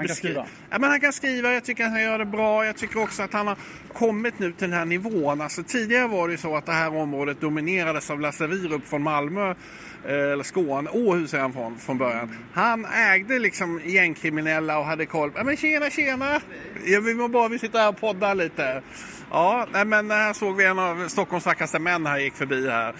Han 0.00 0.06
kan 0.06 0.16
skriva. 0.16 0.46
Ja, 0.70 0.78
men 0.78 0.90
han 0.90 1.00
kan 1.00 1.12
skriva, 1.12 1.52
jag 1.52 1.64
tycker 1.64 1.84
att 1.84 1.90
han 1.90 2.02
gör 2.02 2.18
det 2.18 2.24
bra. 2.24 2.66
Jag 2.66 2.76
tycker 2.76 3.02
också 3.02 3.22
att 3.22 3.32
han 3.32 3.46
har 3.46 3.56
kommit 3.92 4.38
nu 4.38 4.52
till 4.52 4.70
den 4.70 4.78
här 4.78 4.84
nivån. 4.84 5.40
Alltså, 5.40 5.62
tidigare 5.62 6.08
var 6.08 6.28
det 6.28 6.32
ju 6.32 6.38
så 6.38 6.56
att 6.56 6.66
det 6.66 6.72
här 6.72 6.96
området 6.96 7.40
dominerades 7.40 8.10
av 8.10 8.20
Lasse 8.20 8.46
Wierup 8.46 8.88
från 8.88 9.02
Malmö. 9.02 9.50
eh, 9.50 10.14
Eller 10.32 10.42
Skåne, 10.42 10.90
Åhus 10.90 11.34
är 11.34 11.38
han 11.40 11.52
från, 11.52 11.78
från 11.78 11.98
början. 11.98 12.36
Han 12.52 12.84
ägde 12.84 13.38
liksom 13.38 13.80
gängkriminella 13.84 14.78
och 14.78 14.84
hade 14.84 15.06
koll. 15.06 15.32
Ja 15.36 15.44
men 15.44 15.56
tjena 15.56 15.90
tjena! 15.90 16.40
Ja, 16.84 17.00
vi 17.00 17.14
må 17.14 17.28
bara 17.28 17.48
vi 17.48 17.58
sitter 17.58 17.78
här 17.78 17.88
och 17.88 18.00
poddar 18.00 18.34
lite. 18.34 18.82
Ja, 19.30 19.66
nej, 19.72 19.84
men 19.84 20.10
här 20.10 20.32
såg 20.32 20.56
vi 20.56 20.64
en 20.64 20.78
av 20.78 21.08
Stockholms 21.08 21.46
vackraste 21.46 21.78
män 21.78 22.06
här 22.06 22.18
gick 22.18 22.34
förbi 22.34 22.70
här. 22.70 22.94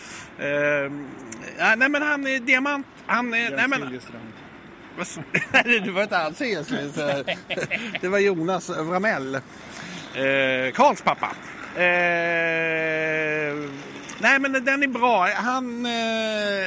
Ja, 1.58 1.74
nej 1.76 1.88
men 1.88 2.02
han 2.02 2.26
är 2.26 2.38
diamant. 2.40 2.86
Han 3.06 3.34
är, 3.34 3.50
nej 3.56 3.68
men, 3.68 4.00
sa- 5.04 5.20
det 5.84 5.90
var 5.90 6.02
inte 6.02 6.18
alls 6.18 6.40
Eslöv. 6.40 7.24
Det 8.00 8.08
var 8.08 8.18
Jonas 8.18 8.68
Vramell. 8.68 9.34
Eh, 9.34 10.72
Karls 10.74 11.02
pappa. 11.02 11.30
Eh, 11.76 13.54
nej 14.20 14.38
men 14.38 14.52
den 14.64 14.82
är 14.82 14.86
bra. 14.88 15.28
Han, 15.34 15.86
eh, 15.86 15.92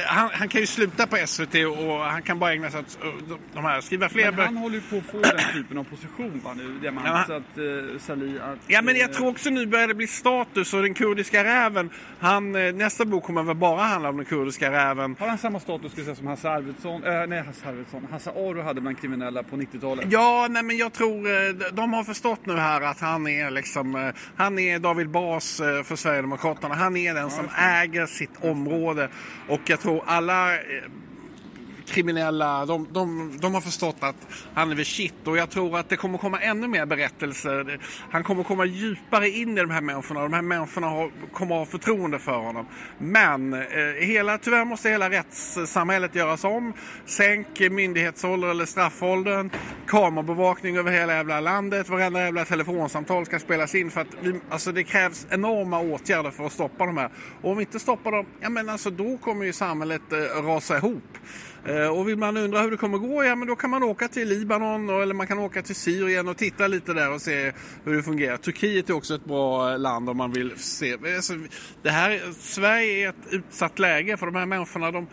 han, 0.06 0.30
han 0.32 0.48
kan 0.48 0.60
ju 0.60 0.66
sluta 0.66 1.06
på 1.06 1.16
SVT 1.26 1.54
och 1.78 1.98
han 2.00 2.22
kan 2.22 2.38
bara 2.38 2.52
ägna 2.52 2.70
sig 2.70 2.80
åt 2.80 2.98
eh, 3.02 3.08
de- 3.54 3.64
här, 3.64 3.80
skriva 3.80 4.08
fler 4.08 4.32
Men 4.32 4.44
han 4.44 4.56
håller 4.56 4.74
ju 4.74 4.80
på 4.80 4.96
att 4.96 5.04
få 5.06 5.18
den 5.36 5.52
typen 5.52 5.78
av 5.78 5.84
position 5.84 6.40
va, 6.44 6.54
nu, 6.56 6.78
Diamant. 6.80 7.06
Ja. 7.08 7.24
Så 7.26 7.32
att 7.32 7.58
eh, 7.58 7.98
Salih, 8.00 8.44
att, 8.44 8.58
Ja 8.66 8.82
men 8.82 8.96
jag 8.96 9.10
eh, 9.10 9.16
tror 9.16 9.28
också 9.28 9.50
nu 9.50 9.66
börjar 9.66 9.88
det 9.88 9.94
bli 9.94 10.06
status 10.06 10.74
och 10.74 10.82
den 10.82 10.94
kurdiska 10.94 11.44
räven. 11.44 11.90
Han, 12.20 12.54
eh, 12.54 12.74
nästa 12.74 13.04
bok 13.04 13.24
kommer 13.24 13.42
väl 13.42 13.56
bara 13.56 13.82
handla 13.82 14.08
om 14.08 14.16
den 14.16 14.26
kurdiska 14.26 14.70
räven. 14.72 15.16
Har 15.18 15.28
han 15.28 15.38
samma 15.38 15.60
status 15.60 15.92
skulle 15.92 16.04
säga, 16.04 16.16
som 16.16 16.26
Hasse 16.26 16.50
Arvidsson? 16.50 17.04
Eh, 17.04 17.26
nej, 17.26 17.42
Hasse 17.46 17.68
Arvidsson. 17.68 18.06
Hasse 18.10 18.30
Aro 18.30 18.62
hade 18.62 18.80
bland 18.80 19.00
kriminella 19.00 19.42
på 19.42 19.56
90-talet. 19.56 20.04
Ja, 20.10 20.46
nej 20.50 20.62
men 20.62 20.76
jag 20.76 20.92
tror 20.92 21.72
de- 21.72 21.92
har 21.94 22.04
förstått 22.04 22.46
nu 22.46 22.56
här 22.56 22.80
att 22.80 23.00
han 23.00 23.26
är 23.28 23.50
liksom, 23.50 24.12
han 24.36 24.58
är 24.58 24.78
David 24.78 25.10
Bas 25.10 25.56
för 25.84 25.96
Sverigedemokraterna. 25.96 26.74
Han 26.74 26.96
är 26.96 27.14
den 27.14 27.30
som 27.30 27.43
äger 27.58 28.06
sitt 28.06 28.44
område. 28.44 29.08
Och 29.48 29.60
jag 29.66 29.80
tror 29.80 30.02
alla 30.06 30.54
eh, 30.54 30.60
kriminella, 31.86 32.66
de, 32.66 32.88
de, 32.92 33.38
de 33.40 33.54
har 33.54 33.60
förstått 33.60 33.96
att 34.00 34.26
han 34.54 34.70
är 34.70 34.74
vid 34.74 34.86
shit 34.86 35.14
och 35.24 35.36
jag 35.36 35.50
tror 35.50 35.78
att 35.78 35.88
det 35.88 35.96
kommer 35.96 36.18
komma 36.18 36.40
ännu 36.40 36.68
mer 36.68 36.86
berättelser. 36.86 37.80
Han 38.10 38.24
kommer 38.24 38.44
komma 38.44 38.64
djupare 38.64 39.28
in 39.28 39.58
i 39.58 39.60
de 39.60 39.70
här 39.70 39.80
människorna 39.80 40.20
de 40.20 40.32
här 40.32 40.42
människorna 40.42 40.86
har, 40.86 41.10
kommer 41.32 41.54
ha 41.54 41.66
förtroende 41.66 42.18
för 42.18 42.36
honom. 42.36 42.66
Men 42.98 43.52
eh, 43.52 43.60
hela, 44.00 44.38
tyvärr 44.38 44.64
måste 44.64 44.88
hela 44.88 45.10
rättssamhället 45.10 46.14
göras 46.14 46.44
om. 46.44 46.72
Sänk 47.06 47.60
myndighetsålder 47.60 48.48
eller 48.48 48.66
straffåldern. 48.66 49.50
Kamerabevakning 49.86 50.76
över 50.76 50.92
hela 50.92 51.12
jävla 51.12 51.40
landet. 51.40 51.88
Varenda 51.88 52.20
jävla 52.20 52.44
telefonsamtal 52.44 53.26
ska 53.26 53.38
spelas 53.38 53.74
in 53.74 53.90
för 53.90 54.00
att 54.00 54.08
vi, 54.20 54.40
alltså 54.50 54.72
det 54.72 54.84
krävs 54.84 55.26
enorma 55.30 55.80
åtgärder 55.80 56.30
för 56.30 56.46
att 56.46 56.52
stoppa 56.52 56.86
de 56.86 56.96
här. 56.96 57.10
Och 57.42 57.50
om 57.50 57.56
vi 57.56 57.62
inte 57.62 57.80
stoppar 57.80 58.12
dem, 58.12 58.26
ja 58.40 58.48
men 58.48 58.68
alltså 58.68 58.90
då 58.90 59.18
kommer 59.18 59.44
ju 59.44 59.52
samhället 59.52 60.12
eh, 60.12 60.42
rasa 60.42 60.76
ihop. 60.76 61.18
Eh, 61.66 61.88
och 61.88 62.08
vill 62.08 62.18
man 62.18 62.36
undra 62.36 62.60
hur 62.60 62.70
det 62.70 62.76
kommer 62.76 62.98
gå, 62.98 63.24
ja 63.24 63.34
men 63.34 63.48
då 63.48 63.56
kan 63.56 63.70
man 63.70 63.82
åka 63.82 64.08
till 64.08 64.28
Libanon 64.28 64.88
eller 65.02 65.14
man 65.14 65.26
kan 65.26 65.38
åka 65.38 65.62
till 65.62 65.76
Syrien 65.76 66.28
och 66.28 66.36
titta 66.36 66.66
lite 66.66 66.92
där 66.92 67.14
och 67.14 67.20
se 67.20 67.52
hur 67.84 67.96
det 67.96 68.02
fungerar. 68.02 68.36
Turkiet 68.36 68.90
är 68.90 68.94
också 68.94 69.14
ett 69.14 69.24
bra 69.24 69.72
eh, 69.72 69.78
land 69.78 70.10
om 70.10 70.16
man 70.16 70.32
vill 70.32 70.52
se. 70.56 70.96
Alltså, 71.16 71.32
det 71.82 71.90
här, 71.90 72.20
Sverige 72.38 73.06
är 73.06 73.08
ett 73.08 73.32
utsatt 73.32 73.78
läge 73.78 74.16
för 74.16 74.26
de 74.26 74.34
här 74.34 74.46
människorna. 74.46 74.90
De, 74.90 75.06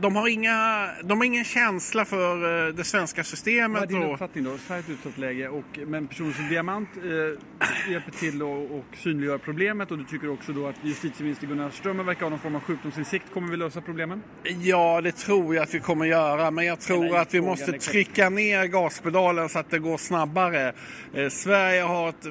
de, 0.00 0.16
har, 0.16 0.28
inga, 0.28 0.88
de 1.04 1.18
har 1.18 1.24
ingen 1.24 1.44
känsla 1.44 2.04
för 2.04 2.66
eh, 2.68 2.74
det 2.74 2.84
svenska 2.84 3.18
Vad 3.18 3.26
systemet. 3.26 3.82
är 3.82 3.86
din 3.86 4.02
och- 4.02 4.12
uppfattning 4.12 4.44
då? 4.44 4.58
Sverige 4.58 4.80
ett 4.80 4.88
utsatt 4.90 5.18
läge, 5.18 5.48
och, 5.48 5.78
men 5.86 6.06
personer 6.08 6.32
som 6.32 6.48
Diamant 6.48 6.88
eh, 6.96 7.92
hjälper 7.92 8.10
till 8.10 8.42
och, 8.42 8.78
och 8.78 8.84
synliggör 8.96 9.38
problemet 9.38 9.90
och 9.90 9.98
du 9.98 10.04
tycker 10.04 10.30
också 10.30 10.52
då 10.52 10.66
att 10.66 10.74
justitieminister 10.82 11.46
Gunnar 11.46 11.70
Strömmer 11.70 12.04
verkar 12.04 12.22
ha 12.22 12.30
någon 12.30 12.38
form 12.38 12.54
av 12.54 12.60
sjukdomsinsikt. 12.60 13.24
Kommer 13.34 13.48
vi 13.50 13.56
lösa 13.56 13.80
problemen? 13.80 14.22
Ja, 14.60 15.00
det 15.00 15.12
tror 15.12 15.54
jag 15.54 15.62
att 15.62 15.74
vi 15.74 15.80
kommer 15.80 16.06
göra. 16.06 16.50
Men 16.50 16.64
jag 16.66 16.80
tror 16.80 17.04
Nej, 17.04 17.16
att 17.16 17.34
vi 17.34 17.40
måste 17.40 17.72
trycka 17.72 18.28
ner 18.30 18.64
gaspedalen 18.66 19.48
så 19.48 19.58
att 19.58 19.70
det 19.70 19.78
går 19.78 19.96
snabbare. 19.98 20.72
Eh, 21.14 21.28
Sverige 21.28 21.82
har 21.82 22.08
ett, 22.08 22.26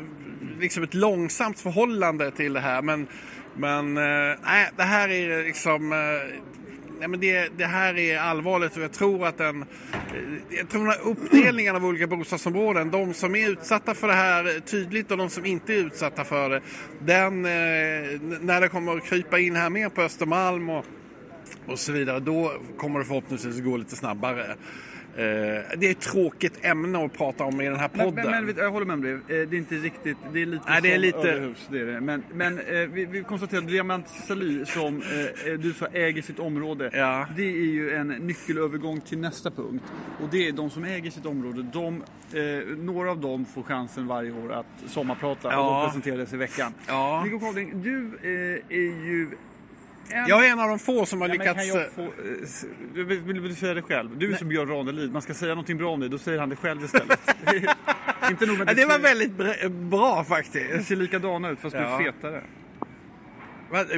liksom 0.60 0.84
ett 0.84 0.94
långsamt 0.94 1.60
förhållande 1.60 2.32
till 2.32 2.54
det 2.54 2.60
här. 2.60 2.82
Men, 2.82 3.08
men 3.56 3.94
nej, 3.94 4.70
det 4.78 4.84
här 4.84 5.10
är 5.10 5.44
liksom... 5.44 5.92
Eh, 5.94 5.98
Nej, 7.02 7.08
men 7.08 7.20
det, 7.20 7.58
det 7.58 7.66
här 7.66 7.98
är 7.98 8.18
allvarligt 8.18 8.78
och 8.78 8.84
jag 8.84 8.92
tror 8.92 9.28
att 9.28 9.38
den, 9.38 9.62
eh, 9.62 9.68
jag 10.50 10.70
tror 10.70 10.82
den 10.82 10.92
här 10.92 11.02
uppdelningen 11.04 11.76
av 11.76 11.86
olika 11.86 12.08
bostadsområden, 12.08 12.92
de 12.92 13.14
som 13.14 13.36
är 13.36 13.50
utsatta 13.50 13.94
för 13.94 14.08
det 14.08 14.14
här 14.14 14.60
tydligt 14.60 15.12
och 15.12 15.18
de 15.18 15.30
som 15.30 15.46
inte 15.46 15.74
är 15.74 15.78
utsatta 15.78 16.24
för 16.24 16.50
det, 16.50 16.62
den, 17.00 17.46
eh, 17.46 18.22
när 18.42 18.62
det 18.62 18.70
kommer 18.70 18.98
att 18.98 19.06
krypa 19.06 19.40
in 19.40 19.56
här 19.56 19.70
mer 19.70 19.90
på 19.90 20.02
Östermalm 20.02 20.70
och 20.70 20.86
och 21.66 21.80
så 21.80 21.92
vidare. 21.92 22.20
Då 22.20 22.54
kommer 22.78 23.00
det 23.00 23.06
förhoppningsvis 23.06 23.60
gå 23.60 23.78
lite 23.78 23.96
snabbare. 23.96 24.56
Eh, 25.16 25.24
det 25.78 25.88
är 25.88 25.92
ett 25.92 26.00
tråkigt 26.02 26.66
ämne 26.66 27.06
att 27.06 27.14
prata 27.14 27.44
om 27.44 27.62
i 27.62 27.66
den 27.70 27.80
här 27.80 27.88
podden. 27.88 28.32
men, 28.32 28.46
men 28.46 28.56
jag 28.58 28.72
håller 28.72 28.86
med 28.86 28.94
om 28.94 29.02
det. 29.02 29.12
Eh, 29.12 29.20
Det 29.28 29.34
är 29.36 29.54
inte 29.56 29.76
riktigt, 29.76 30.18
det 30.34 30.42
är 30.42 30.46
lite 30.46 30.64
Nej, 30.68 30.82
det 30.82 30.94
är 30.94 30.98
lite- 30.98 31.18
överhus. 31.18 31.68
Det 31.72 31.80
är 31.80 31.86
det. 31.86 32.02
Men, 32.02 32.24
men 32.34 32.60
eh, 32.60 32.66
vi, 32.80 33.06
vi 33.06 33.24
konstaterar 33.24 33.62
att 33.62 33.68
Diamant 33.68 34.10
Salih 34.10 34.66
som 34.66 35.02
du 35.60 35.74
sa 35.74 35.88
äger 35.94 36.22
sitt 36.22 36.40
område. 36.40 36.90
Ja. 36.94 37.28
Det 37.36 37.44
är 37.44 37.66
ju 37.66 37.92
en 37.96 38.08
nyckelövergång 38.08 39.02
till 39.02 39.18
nästa 39.18 39.52
punkt. 39.52 39.84
Och 40.24 40.30
det 40.32 40.48
är 40.48 40.52
de 40.52 40.70
som 40.70 40.84
äger 40.84 41.12
sitt 41.12 41.26
område. 41.26 41.66
De, 41.74 42.04
några 42.78 43.12
av 43.12 43.20
dem 43.22 43.46
får 43.46 43.64
chansen 43.64 44.08
varje 44.08 44.32
år 44.32 44.54
att 44.54 44.66
sommarprata 44.88 45.48
och 45.48 45.54
Ja. 45.54 45.82
de 45.82 45.88
presenterades 45.88 46.34
i 46.34 46.38
veckan. 46.38 46.74
Ja. 46.88 47.24
Nico 47.26 47.40
Kavling, 47.40 47.82
du 47.84 48.18
är 48.70 49.06
ju 49.06 49.28
en... 50.14 50.28
Jag 50.28 50.46
är 50.48 50.52
en 50.52 50.60
av 50.60 50.70
de 50.70 50.80
få 50.80 51.06
som 51.06 51.22
har 51.22 51.28
Ja, 51.28 51.34
lyckats... 51.34 51.68
jag 51.68 51.92
få, 51.92 52.02
eh, 52.02 53.06
vill, 53.06 53.22
vill, 53.22 53.44
du 53.44 53.56
säga 53.56 53.74
det 53.74 53.82
själv? 53.82 54.18
Du 54.18 54.34
är 54.34 54.38
som 54.38 54.48
Björn 54.48 54.68
Ranelid, 54.70 55.12
man 55.14 55.22
ska 55.22 55.34
säga 55.34 55.50
någonting 55.50 55.78
bra 55.78 55.92
om 55.92 56.00
dig, 56.00 56.10
då 56.10 56.18
säger 56.18 56.40
han 56.40 56.50
det 56.50 56.56
själv 56.56 56.84
istället. 56.84 57.20
Inte 58.30 58.46
nog 58.46 58.58
med 58.58 58.70
att 58.70 58.76
det 58.76 58.86
var 58.86 59.00
väldigt 59.00 59.32
bra, 59.72 60.20
det 60.20 60.26
faktiskt. 60.26 60.88
ser 60.88 60.96
likadana 60.96 61.50
ut 61.50 61.60
fast 61.60 61.76
du 61.76 61.82
Ja. 61.82 62.00
är 62.02 62.12
fetare. 62.12 62.44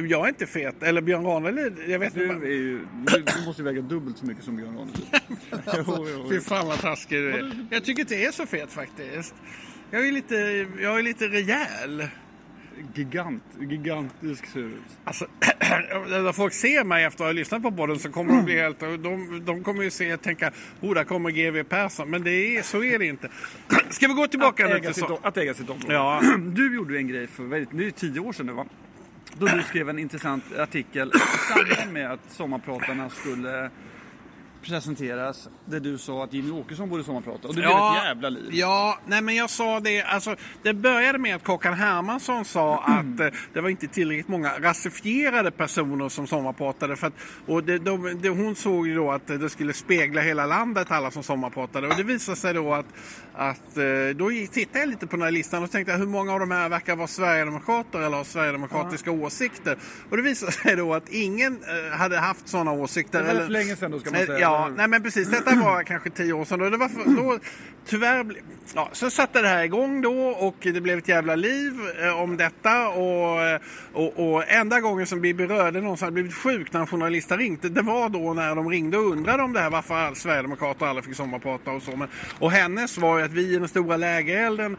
Jag 0.08 0.24
är 0.24 0.28
inte 0.28 0.46
fet. 0.46 0.82
Eller 0.82 1.00
Björn 1.02 1.24
Ranelid. 1.24 1.76
Jag 1.88 1.98
vet 1.98 2.14
Du, 2.14 2.26
inte. 2.26 2.46
ju, 2.46 2.78
du, 3.06 3.22
du 3.38 3.46
måste 3.46 3.62
ju 3.62 3.66
väga 3.68 3.80
dubbelt 3.82 4.18
så 4.18 4.26
mycket 4.26 4.44
som 4.44 4.56
Björn 4.56 4.76
Ranelid. 4.76 5.06
jo, 6.16 6.26
Fy 6.30 6.40
fan 6.40 6.66
vad 6.66 6.80
taskig 6.80 7.18
du 7.18 7.30
är. 7.32 7.66
Jag 7.70 7.84
tycker 7.84 8.00
inte 8.02 8.14
jag 8.14 8.24
är 8.24 8.32
så 8.32 8.46
fet 8.46 8.72
faktiskt. 8.72 9.34
Jag 9.90 10.06
är 10.08 10.12
lite, 10.12 10.34
jag 10.82 10.98
är 10.98 11.02
lite 11.02 11.28
rejäl. 11.28 12.04
Gigant, 12.94 13.42
gigantisk 13.60 14.46
ser 14.46 14.60
ut. 14.60 14.82
Alltså, 15.04 15.26
när 16.08 16.32
folk 16.32 16.52
ser 16.52 16.84
mig 16.84 17.04
efter 17.04 17.24
att 17.24 17.28
ha 17.28 17.32
lyssnat 17.32 17.62
på 17.62 17.72
podden 17.72 17.98
så 17.98 18.10
kommer 18.10 18.32
de 18.36 18.44
bli 18.44 18.60
helt... 18.60 18.80
De, 18.80 19.42
de 19.44 19.64
kommer 19.64 19.82
ju 19.82 19.90
se 19.90 20.14
och 20.14 20.22
tänka, 20.22 20.52
oh 20.80 20.94
där 20.94 21.04
kommer 21.04 21.30
GW 21.30 21.64
Persson. 21.64 22.10
Men 22.10 22.24
det 22.24 22.56
är, 22.56 22.62
så 22.62 22.84
är 22.84 22.98
det 22.98 23.06
inte. 23.06 23.28
Ska 23.90 24.08
vi 24.08 24.14
gå 24.14 24.26
tillbaka 24.26 24.64
Att 24.64 24.70
nu 24.70 24.76
äga, 24.76 24.86
till 24.86 24.94
sitt, 24.94 25.06
så... 25.08 25.18
att 25.22 25.36
äga 25.36 25.54
sitt 25.54 25.70
område. 25.70 25.94
Ja. 25.94 26.22
Du 26.38 26.74
gjorde 26.74 26.92
ju 26.92 26.98
en 26.98 27.08
grej 27.08 27.26
för 27.26 27.42
väldigt, 27.42 27.78
det 27.78 27.86
är 27.86 27.90
tio 27.90 28.20
år 28.20 28.32
sedan 28.32 28.46
nu 28.46 28.52
va? 28.52 28.66
Då 29.38 29.46
du 29.46 29.62
skrev 29.62 29.88
en 29.88 29.98
intressant 29.98 30.44
artikel 30.58 31.12
i 31.14 31.18
samband 31.52 31.92
med 31.92 32.12
att 32.12 32.20
Sommarpratarna 32.28 33.10
skulle 33.10 33.70
presenteras. 34.64 35.48
Där 35.64 35.80
du 35.80 35.98
sa 35.98 36.24
att 36.24 36.32
Jimmy 36.32 36.50
Åkesson 36.50 36.88
borde 36.88 37.04
sommarprata. 37.04 37.48
Och 37.48 37.54
det 37.54 37.60
blev 37.60 37.70
ett 37.70 38.04
jävla 38.04 38.28
liv. 38.28 38.48
Ja, 38.52 38.98
nej 39.06 39.22
men 39.22 39.34
jag 39.34 39.50
sa 39.50 39.80
det, 39.80 40.02
alltså 40.02 40.36
det 40.62 40.74
började 40.74 41.18
med 41.18 41.36
att 41.36 41.44
Kakan 41.44 41.74
Hermansson 41.74 42.44
sa 42.44 42.78
att 42.86 43.20
eh, 43.20 43.26
det 43.52 43.60
var 43.60 43.68
inte 43.68 43.86
tillräckligt 43.88 44.28
många 44.28 44.52
rasifierade 44.60 45.50
personer 45.50 46.08
som 46.08 46.26
sommarpratade. 46.26 46.96
För 46.96 47.06
att, 47.06 47.12
och 47.46 47.64
det, 47.64 47.78
de, 47.78 48.18
det, 48.22 48.28
hon 48.28 48.54
såg 48.56 48.86
ju 48.86 48.94
då 48.94 49.10
att 49.10 49.26
det 49.26 49.50
skulle 49.50 49.72
spegla 49.72 50.20
hela 50.20 50.46
landet, 50.46 50.90
alla 50.90 51.10
som 51.10 51.22
sommarpratade. 51.22 51.88
Och 51.88 51.96
det 51.96 52.02
visade 52.02 52.36
sig 52.36 52.54
då 52.54 52.74
att, 52.74 52.86
att 53.34 53.76
eh, 53.76 53.84
då 54.16 54.30
tittade 54.52 54.78
jag 54.78 54.88
lite 54.88 55.06
på 55.06 55.16
den 55.16 55.22
här 55.22 55.30
listan 55.30 55.62
och 55.62 55.70
tänkte 55.70 55.92
hur 55.92 56.06
många 56.06 56.32
av 56.32 56.40
de 56.40 56.50
här 56.50 56.68
verkar 56.68 56.96
vara 56.96 57.06
sverigedemokrater 57.06 57.98
eller 57.98 58.16
ha 58.16 58.24
sverigedemokratiska 58.24 59.10
åsikter. 59.10 59.78
Och 60.10 60.16
det 60.16 60.22
visade 60.22 60.52
sig 60.52 60.76
då 60.76 60.94
att 60.94 61.08
ingen 61.08 61.52
eh, 61.52 61.98
hade 61.98 62.18
haft 62.18 62.48
sådana 62.48 62.72
åsikter. 62.72 63.18
Det 63.18 63.24
var 63.24 63.34
eller- 63.34 63.48
länge 63.48 63.76
sedan 63.76 63.90
då, 63.90 63.98
ska 63.98 64.10
man 64.10 64.26
säga, 64.26 64.38
Ja, 64.38 64.53
hur? 64.62 64.76
nej 64.76 64.88
men 64.88 65.02
precis. 65.02 65.30
Detta 65.30 65.54
var 65.54 65.82
kanske 65.82 66.10
tio 66.10 66.32
år 66.32 66.44
sedan. 66.44 66.58
Då. 66.58 66.70
Det 66.70 66.76
var 66.76 66.88
för, 66.88 67.16
då, 67.16 67.38
tyvärr, 67.86 68.26
ja, 68.74 68.88
så 68.92 69.10
satte 69.10 69.42
det 69.42 69.48
här 69.48 69.64
igång 69.64 70.00
då 70.00 70.28
och 70.28 70.56
det 70.60 70.80
blev 70.80 70.98
ett 70.98 71.08
jävla 71.08 71.34
liv 71.34 71.72
eh, 72.02 72.20
om 72.20 72.36
detta. 72.36 72.88
Och, 72.88 73.42
eh, 73.42 73.60
och, 73.92 74.34
och 74.34 74.48
enda 74.48 74.80
gången 74.80 75.06
som 75.06 75.20
Bibi 75.20 75.46
Röde 75.46 75.80
någonsin 75.80 76.06
hade 76.06 76.14
blivit 76.14 76.34
sjuk 76.34 76.72
när 76.72 76.80
en 76.80 76.86
journalist 76.86 77.30
har 77.30 77.38
ringt, 77.38 77.74
det, 77.74 77.82
var 77.82 78.08
då 78.08 78.34
när 78.34 78.54
de 78.54 78.70
ringde 78.70 78.98
och 78.98 79.10
undrade 79.10 79.42
om 79.42 79.52
det 79.52 79.60
här, 79.60 79.70
varför 79.70 79.94
all, 79.94 80.16
Sverigedemokrater 80.16 80.86
aldrig 80.86 81.04
fick 81.04 81.16
sommarprata 81.16 81.70
och 81.70 81.82
så. 81.82 81.96
Men, 81.96 82.08
och 82.38 82.50
hennes 82.50 82.98
var 82.98 83.18
ju 83.18 83.24
att 83.24 83.32
vi 83.32 83.54
i 83.54 83.58
den 83.58 83.68
stora 83.68 83.96
lägerelden 83.96 84.76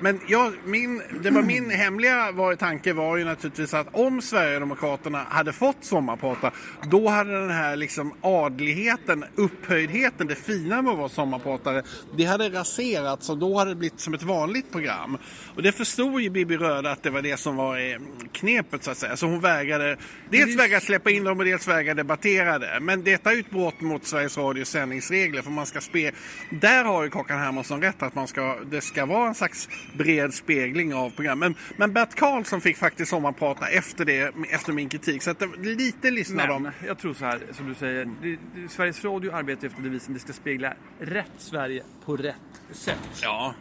Men 0.00 0.20
jag, 0.26 0.52
min, 0.64 1.02
det 1.22 1.30
var 1.30 1.42
min 1.42 1.70
hemliga 1.70 2.32
var, 2.32 2.54
tanke 2.54 2.92
var 2.92 3.16
ju 3.16 3.24
naturligtvis 3.24 3.74
att 3.74 3.86
om 3.92 4.22
Sverigedemokraterna 4.22 5.26
hade 5.28 5.52
fått 5.52 5.84
sommarprata 5.84 6.50
då 6.90 7.08
hade 7.08 7.40
den 7.40 7.50
här 7.50 7.76
liksom 7.76 8.14
adligheten, 8.20 9.24
upphöjdheten, 9.34 10.26
det 10.26 10.34
fina 10.34 10.82
med 10.82 10.92
att 10.92 10.98
vara 10.98 11.08
sommarpratare 11.08 11.82
det 12.16 12.24
hade 12.24 12.48
raserats 12.48 13.30
och 13.30 13.38
då 13.38 13.58
hade 13.58 13.70
det 13.70 13.76
blivit 13.76 14.00
som 14.00 14.14
ett 14.14 14.22
vanligt 14.22 14.72
program. 14.72 15.18
Och 15.54 15.62
det 15.62 15.72
förstod 15.72 16.20
ju 16.20 16.30
Bibi 16.30 16.56
Röda 16.56 16.90
att 16.90 17.02
det 17.02 17.10
var 17.10 17.22
det 17.22 17.36
som 17.36 17.56
var 17.56 17.78
eh, 17.78 17.98
knepet 18.32 18.84
så 18.84 18.90
att 18.90 18.98
säga. 18.98 19.16
Så 19.16 19.26
hon 19.26 19.40
vägrade, 19.40 19.96
dels 20.30 20.58
vägrade 20.58 20.84
släppa 20.84 21.10
in 21.10 21.24
dem 21.24 21.38
och 21.38 21.44
dels 21.44 21.68
vägrade 21.68 22.02
debattera 22.02 22.58
det. 22.58 22.78
Men 22.80 23.04
detta 23.04 23.30
är 23.30 23.34
ju 23.34 23.40
ett 23.40 23.50
brott 23.50 23.80
mot 23.80 24.04
Sveriges 24.04 24.38
Radios 24.38 24.68
sändningsregler 24.68 25.42
för 25.42 25.50
man 25.50 25.66
ska 25.66 25.80
spe... 25.80 26.12
Där 26.50 26.84
har 26.84 27.04
ju 27.04 27.10
Kakan 27.10 27.38
Hermansson 27.38 27.82
rätt 27.82 28.02
att 28.02 28.14
man 28.14 28.28
ska, 28.28 28.56
det 28.70 28.80
ska 28.80 29.06
vara 29.06 29.28
en 29.28 29.34
slags 29.54 29.68
bred 29.94 30.34
spegling 30.34 30.94
av 30.94 31.10
programmen. 31.10 31.54
Men, 31.68 31.76
men 31.76 31.92
Bert 31.92 32.14
Karlsson 32.14 32.60
fick 32.60 32.76
faktiskt 32.76 33.10
sommarprata 33.10 33.68
efter 33.68 34.04
det, 34.04 34.34
efter 34.50 34.72
min 34.72 34.88
kritik. 34.88 35.22
Så 35.22 35.30
att 35.30 35.38
det, 35.38 35.46
lite 35.56 36.10
lyssnar 36.10 36.48
de. 36.48 36.70
Jag 36.86 36.98
tror 36.98 37.14
så 37.14 37.24
här, 37.24 37.40
som 37.52 37.68
du 37.68 37.74
säger. 37.74 38.04
Det, 38.22 38.36
det, 38.54 38.68
Sveriges 38.68 39.04
Radio 39.04 39.34
arbetar 39.34 39.66
efter 39.66 39.82
devisen 39.82 40.14
det 40.14 40.20
ska 40.20 40.32
spegla 40.32 40.74
rätt 40.98 41.30
Sverige 41.38 41.82
på 42.04 42.16
rätt 42.16 42.36
sätt. 42.72 43.20
Ja. 43.22 43.54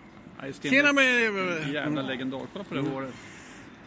Tjena 0.62 0.94
med... 0.94 1.70
Jävla 1.74 2.02
legendar. 2.02 2.42
Kolla 2.54 2.66
på 2.66 2.76
det 2.76 2.82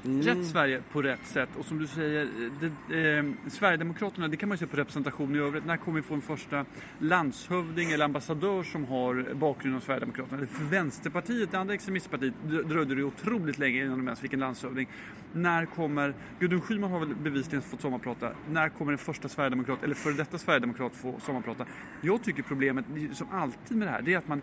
Mm. 0.04 0.22
Rätt 0.22 0.46
Sverige 0.46 0.82
på 0.92 1.02
rätt 1.02 1.26
sätt. 1.26 1.48
Och 1.58 1.64
som 1.64 1.78
du 1.78 1.86
säger, 1.86 2.28
det, 2.60 3.16
eh, 3.18 3.50
Sverigedemokraterna, 3.50 4.28
det 4.28 4.36
kan 4.36 4.48
man 4.48 4.56
ju 4.56 4.58
se 4.58 4.66
på 4.66 4.76
representation 4.76 5.36
i 5.36 5.38
övrigt. 5.38 5.64
När 5.64 5.76
kommer 5.76 6.00
vi 6.00 6.02
få 6.02 6.14
en 6.14 6.20
första 6.20 6.64
landshövding 6.98 7.92
eller 7.92 8.04
ambassadör 8.04 8.62
som 8.62 8.84
har 8.84 9.34
bakgrund 9.34 9.76
av 9.76 9.80
Sverigedemokraterna? 9.80 10.46
För 10.46 10.64
Vänsterpartiet, 10.64 11.50
det 11.50 11.58
andra 11.58 11.74
extremistpartiet, 11.74 12.34
dröjde 12.44 12.94
det 12.94 13.02
otroligt 13.02 13.58
länge 13.58 13.84
innan 13.84 13.98
de 13.98 14.06
ens 14.08 14.20
fick 14.20 14.32
en 14.32 14.40
landshövding. 14.40 14.88
När 15.32 15.66
kommer, 15.66 16.14
Gudrun 16.38 16.60
Schyman 16.60 16.90
har 16.90 17.00
väl 17.00 17.14
bevisligen 17.14 17.62
fått 17.62 17.80
sommarprata. 17.80 18.32
När 18.50 18.68
kommer 18.68 18.92
den 18.92 18.98
första 18.98 19.28
Sverigedemokrat, 19.28 19.82
eller 19.82 19.94
före 19.94 20.14
detta 20.14 20.38
Sverigedemokrat 20.38 20.94
få 20.94 21.20
sommarprata? 21.20 21.66
Jag 22.00 22.22
tycker 22.22 22.42
problemet, 22.42 22.84
som 23.12 23.26
alltid 23.30 23.76
med 23.76 23.88
det 23.88 23.92
här, 23.92 24.02
det 24.02 24.14
är 24.14 24.18
att 24.18 24.28
man 24.28 24.42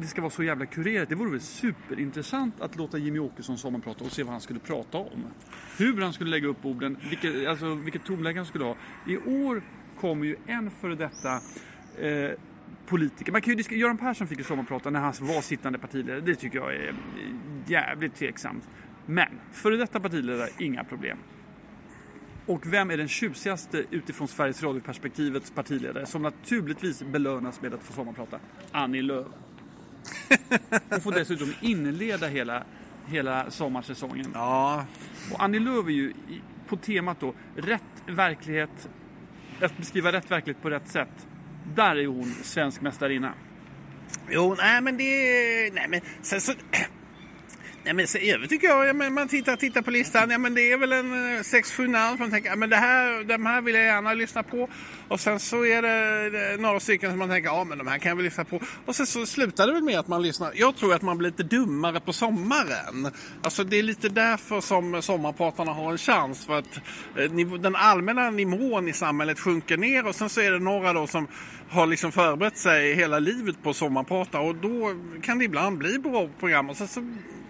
det 0.00 0.06
ska 0.06 0.20
vara 0.20 0.30
så 0.30 0.42
jävla 0.42 0.66
kurerat. 0.66 1.08
Det 1.08 1.14
vore 1.14 1.30
väl 1.30 1.40
superintressant 1.40 2.60
att 2.60 2.76
låta 2.76 2.98
Jimmy 2.98 3.18
Åkesson 3.18 3.58
sommarprata 3.58 4.04
och 4.04 4.12
se 4.12 4.22
vad 4.22 4.32
han 4.32 4.40
skulle 4.40 4.60
prata 4.60 4.98
om. 4.98 5.24
Hur 5.78 6.00
han 6.00 6.12
skulle 6.12 6.30
lägga 6.30 6.48
upp 6.48 6.64
orden, 6.64 6.96
vilket, 7.08 7.48
alltså, 7.48 7.74
vilket 7.74 8.04
tonläge 8.04 8.38
han 8.38 8.46
skulle 8.46 8.64
ha. 8.64 8.76
I 9.06 9.16
år 9.16 9.62
kommer 10.00 10.26
ju 10.26 10.36
en 10.46 10.70
före 10.70 10.94
detta 10.94 11.40
eh, 11.98 12.30
politiker. 12.86 13.32
Man 13.32 13.42
kan 13.42 13.56
ju, 13.56 13.76
Göran 13.76 13.98
Persson 13.98 14.26
fick 14.28 14.38
ju 14.38 14.44
sommarprata 14.44 14.90
när 14.90 15.00
han 15.00 15.12
var 15.20 15.40
sittande 15.40 15.78
partiledare. 15.78 16.20
Det 16.20 16.34
tycker 16.34 16.58
jag 16.58 16.74
är 16.74 16.94
jävligt 17.66 18.14
tveksamt. 18.14 18.68
Men 19.06 19.40
före 19.52 19.76
detta 19.76 20.00
partiledare, 20.00 20.48
inga 20.58 20.84
problem. 20.84 21.18
Och 22.46 22.72
vem 22.72 22.90
är 22.90 22.96
den 22.96 23.08
tjusigaste 23.08 23.84
utifrån 23.90 24.28
Sveriges 24.28 24.62
Radio-perspektivets 24.62 25.50
partiledare 25.50 26.06
som 26.06 26.22
naturligtvis 26.22 27.02
belönas 27.02 27.62
med 27.62 27.74
att 27.74 27.82
få 27.82 27.92
sommarprata? 27.92 28.38
Annie 28.72 29.02
Lööf. 29.02 29.26
Och 30.96 31.02
får 31.02 31.12
dessutom 31.12 31.52
inleda 31.60 32.26
hela, 32.26 32.64
hela 33.06 33.50
sommarsäsongen. 33.50 34.30
Ja, 34.34 34.86
Och 35.32 35.42
Annie 35.42 35.58
Lööf 35.58 35.86
är 35.86 35.90
ju 35.90 36.12
på 36.68 36.76
temat 36.76 37.20
då, 37.20 37.34
rätt 37.56 37.82
verklighet, 38.06 38.88
att 39.60 39.76
beskriva 39.76 40.12
rätt 40.12 40.30
verklighet 40.30 40.62
på 40.62 40.70
rätt 40.70 40.88
sätt. 40.88 41.26
Där 41.74 41.96
är 41.96 42.06
hon 42.06 42.34
svensk 42.42 42.80
mästarinna. 42.80 43.32
Jo, 44.30 44.54
nej 44.58 44.80
men 44.80 44.96
det... 44.96 45.04
Nej 45.74 45.88
men 45.88 46.00
sen 46.22 46.40
så... 46.40 46.52
Nej 47.86 47.94
men 47.94 48.06
så, 48.06 48.18
övrigt 48.18 48.50
tycker 48.50 48.66
jag, 48.66 48.86
ja, 48.86 48.92
men 48.92 49.14
man 49.14 49.28
tittar, 49.28 49.56
tittar 49.56 49.82
på 49.82 49.90
listan, 49.90 50.30
ja 50.30 50.38
men 50.38 50.54
det 50.54 50.72
är 50.72 50.78
väl 50.78 50.92
en 50.92 51.36
eh, 51.36 51.42
sex, 51.42 51.72
sju 51.72 51.88
namn 51.88 52.16
som 52.16 52.24
man 52.24 52.30
tänker, 52.30 52.50
ja, 52.50 52.56
men 52.56 52.70
det 52.70 52.76
här, 52.76 53.24
de 53.24 53.46
här 53.46 53.60
vill 53.60 53.74
jag 53.74 53.84
gärna 53.84 54.14
lyssna 54.14 54.42
på. 54.42 54.68
Och 55.08 55.20
sen 55.20 55.40
så 55.40 55.64
är 55.64 55.82
det, 55.82 56.62
några 56.62 56.80
stycken 56.80 57.10
som 57.10 57.18
man 57.18 57.28
tänker, 57.28 57.48
ja 57.50 57.64
men 57.64 57.78
de 57.78 57.86
här 57.86 57.98
kan 57.98 58.08
jag 58.08 58.16
väl 58.16 58.24
lyssna 58.24 58.44
på. 58.44 58.60
Och 58.86 58.96
sen 58.96 59.06
så 59.06 59.26
slutar 59.26 59.66
det 59.66 59.72
väl 59.72 59.82
med 59.82 59.98
att 59.98 60.08
man 60.08 60.22
lyssnar. 60.22 60.52
Jag 60.54 60.76
tror 60.76 60.94
att 60.94 61.02
man 61.02 61.18
blir 61.18 61.30
lite 61.30 61.42
dummare 61.42 62.00
på 62.00 62.12
sommaren. 62.12 63.12
Alltså 63.42 63.64
det 63.64 63.76
är 63.76 63.82
lite 63.82 64.08
därför 64.08 64.60
som 64.60 65.02
sommarpratarna 65.02 65.72
har 65.72 65.92
en 65.92 65.98
chans. 65.98 66.46
För 66.46 66.58
att 66.58 66.80
eh, 67.16 67.58
den 67.60 67.76
allmänna 67.76 68.30
nivån 68.30 68.88
i 68.88 68.92
samhället 68.92 69.40
sjunker 69.40 69.76
ner 69.76 70.06
och 70.06 70.14
sen 70.14 70.28
så 70.28 70.40
är 70.40 70.50
det 70.50 70.58
några 70.58 70.92
då 70.92 71.06
som 71.06 71.28
har 71.68 71.86
liksom 71.86 72.12
förberett 72.12 72.58
sig 72.58 72.94
hela 72.94 73.18
livet 73.18 73.62
på 73.62 73.74
sommarprata 73.74 74.40
och 74.40 74.54
då 74.54 74.94
kan 75.22 75.38
det 75.38 75.44
ibland 75.44 75.78
bli 75.78 75.98
bra 75.98 76.28
program 76.38 76.70
och 76.70 76.76
sen 76.76 76.88
så, 76.88 77.00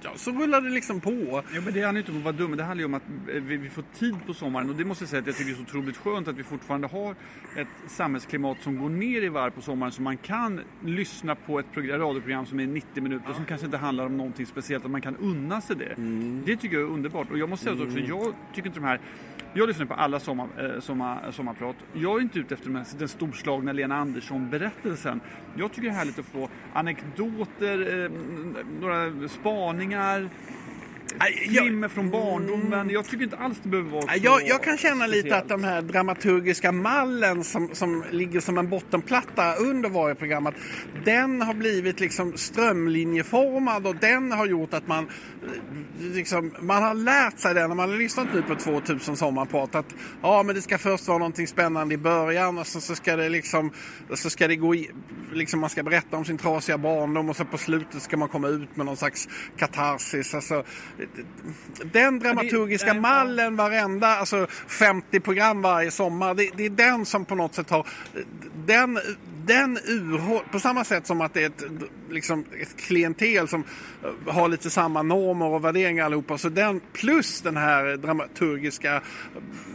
ja, 0.07 0.13
så 0.17 0.31
rullar 0.31 0.61
det 0.61 0.71
liksom 0.71 1.01
på. 1.01 1.43
Ja, 1.55 1.61
men 1.61 1.73
det 1.73 1.83
handlar 1.83 1.93
ju 1.93 1.99
inte 1.99 2.13
om 2.13 2.19
att 2.19 2.25
vara 2.25 2.37
dum, 2.37 2.57
det 2.57 2.65
handlar 2.65 2.81
ju 2.81 2.85
om 2.85 2.95
att 2.95 3.03
vi, 3.27 3.57
vi 3.57 3.71
får 3.71 3.85
tid 3.99 4.15
på 4.27 4.35
sommaren. 4.35 4.71
Och 4.71 4.77
det 4.77 4.85
måste 4.85 5.03
jag 5.03 5.09
säga 5.09 5.21
att 5.21 5.27
jag 5.27 5.37
tycker 5.37 5.51
det 5.51 5.55
är 5.55 5.57
så 5.57 5.63
otroligt 5.63 5.97
skönt 5.97 6.29
att 6.29 6.37
vi 6.37 6.43
fortfarande 6.43 6.87
har 6.87 7.15
ett 7.57 7.69
samhällsklimat 7.87 8.57
som 8.63 8.79
går 8.79 8.89
ner 8.89 9.23
i 9.23 9.29
varv 9.29 9.51
på 9.51 9.61
sommaren. 9.61 9.93
Så 9.93 10.03
man 10.03 10.17
kan 10.17 10.61
lyssna 10.85 11.35
på 11.35 11.59
ett 11.59 11.73
program, 11.73 12.01
radioprogram 12.01 12.47
som 12.47 12.61
är 12.61 12.67
90 12.67 13.03
minuter 13.03 13.33
som 13.33 13.45
kanske 13.45 13.65
inte 13.65 13.79
handlar 13.79 14.07
om 14.07 14.17
någonting 14.17 14.47
speciellt. 14.47 14.85
Att 14.85 14.91
man 14.91 15.01
kan 15.01 15.17
unna 15.17 15.61
sig 15.61 15.77
det. 15.77 15.95
Det 16.45 16.57
tycker 16.57 16.77
jag 16.77 16.89
är 16.89 16.93
underbart. 16.93 17.31
Och 17.31 17.39
jag 17.39 17.49
måste 17.49 17.65
säga 17.65 17.85
också, 17.85 17.99
jag 17.99 18.35
tycker 18.55 18.69
inte 18.69 18.81
de 18.81 18.87
här 18.87 19.01
jag 19.57 19.69
lyssnar 19.69 19.87
på 19.87 19.95
alla 19.95 20.21
sommar, 20.21 20.47
eh, 20.75 20.81
sommar, 20.81 21.23
eh, 21.27 21.31
sommarprat. 21.31 21.77
Jag 21.93 22.17
är 22.19 22.21
inte 22.23 22.39
ute 22.39 22.55
efter 22.55 22.67
den, 22.67 22.77
här- 22.77 22.99
den 22.99 23.09
storslagna 23.09 23.73
Lena 23.73 23.97
Andersson-berättelsen. 23.97 25.21
Jag 25.57 25.73
tycker 25.73 25.83
det 25.89 25.95
är 25.95 25.99
härligt 25.99 26.19
att 26.19 26.25
få 26.27 26.49
anekdoter, 26.73 28.05
eh, 28.05 28.11
några 28.81 29.29
spaningar, 29.29 30.29
Flimmer 31.49 31.89
från 31.89 32.11
barndomen. 32.11 32.91
Jag 32.91 33.05
tycker 33.05 33.25
inte 33.25 33.37
alls 33.37 33.59
det 33.63 33.69
behöver 33.69 33.91
vara 33.91 34.03
så 34.03 34.09
Jag, 34.23 34.49
jag 34.49 34.63
kan 34.63 34.79
känna 34.79 35.07
lite 35.07 35.21
speciellt. 35.21 35.43
att 35.43 35.49
de 35.49 35.65
här 35.65 35.83
dramaturgiska 35.83 36.73
mallen 36.73 37.45
som, 37.45 37.75
som 37.75 38.05
ligger 38.11 38.41
som 38.41 38.59
en 38.59 38.69
bottenplatta 38.69 39.55
under 39.55 39.89
varje 39.89 40.15
program, 40.15 40.47
att 40.47 40.55
den 41.05 41.43
har 41.43 41.55
blivit 41.55 42.01
liksom 42.01 42.33
strömlinjeformad 42.37 43.87
och 43.87 43.97
den 43.97 44.33
har 44.33 44.47
gjort 44.47 44.75
att 44.75 44.87
man 44.87 45.05
eh, 45.05 46.05
liksom, 46.15 46.55
man 46.61 46.83
har 46.83 46.95
lärt 46.95 47.39
sig 47.39 47.55
det 47.55 47.69
när 47.69 47.75
man 47.75 47.91
har 47.91 47.97
lyssnat 47.97 48.27
nu 48.35 48.43
på 48.43 48.55
2000 48.55 49.17
sommarprat 49.17 49.75
att 49.75 49.95
ja 50.23 50.43
men 50.43 50.55
det 50.55 50.63
ska 50.63 50.79
först 50.79 51.09
vara 51.09 51.19
någonting 51.19 51.47
spännande 51.47 51.95
i 51.95 51.99
början 51.99 52.59
och 52.59 52.67
så, 52.67 52.81
så 52.81 52.95
ska 52.95 53.17
det 53.17 53.29
liksom 53.29 53.71
så 54.15 54.31
ska 54.31 54.49
det 54.49 54.57
gå 54.57 54.75
i, 54.75 54.91
liksom 55.33 55.61
man 55.61 55.71
ska 55.71 55.83
berätta 55.83 56.17
om 56.17 56.25
sin 56.25 56.39
trasiga 56.39 56.79
barndom 56.79 57.31
och 57.31 57.37
så 57.37 57.45
på 57.45 57.59
slutet 57.59 58.03
ska 58.03 58.17
man 58.17 58.29
komma 58.29 58.49
ut 58.49 58.77
med 58.77 58.87
någon 58.87 58.97
slags 58.97 59.29
katarsis. 59.57 60.35
Alltså, 60.35 60.65
den 61.93 62.19
dramaturgiska 62.19 62.93
nej, 62.93 63.01
mallen 63.01 63.57
varenda, 63.57 64.07
alltså 64.07 64.47
50 64.69 65.21
program 65.21 65.63
varje 65.63 65.91
sommar. 65.91 66.35
Det, 66.35 66.51
det 66.57 66.67
är 66.67 66.71
den 66.71 67.07
som 67.07 67.25
på 67.25 67.35
något 67.35 67.55
sätt 67.55 67.71
har, 67.71 67.87
den, 68.67 68.99
den 69.47 69.79
urhåll, 69.87 70.43
på 70.53 70.61
samma 70.61 70.85
sätt 70.85 71.07
som 71.07 71.21
att 71.21 71.35
det 71.35 71.43
är 71.43 71.47
ett, 71.47 71.65
liksom, 72.11 72.45
ett 72.61 72.77
klientel 72.77 73.49
som 73.49 73.65
eh, 74.05 74.35
har 74.35 74.49
lite 74.49 74.71
samma 74.71 75.03
normer 75.03 75.47
och 75.47 75.65
värderingar 75.65 76.05
allihopa. 76.05 76.39
Så 76.39 76.49
den 76.49 76.81
plus 76.93 77.41
den 77.41 77.57
här 77.57 77.97
dramaturgiska 77.97 79.03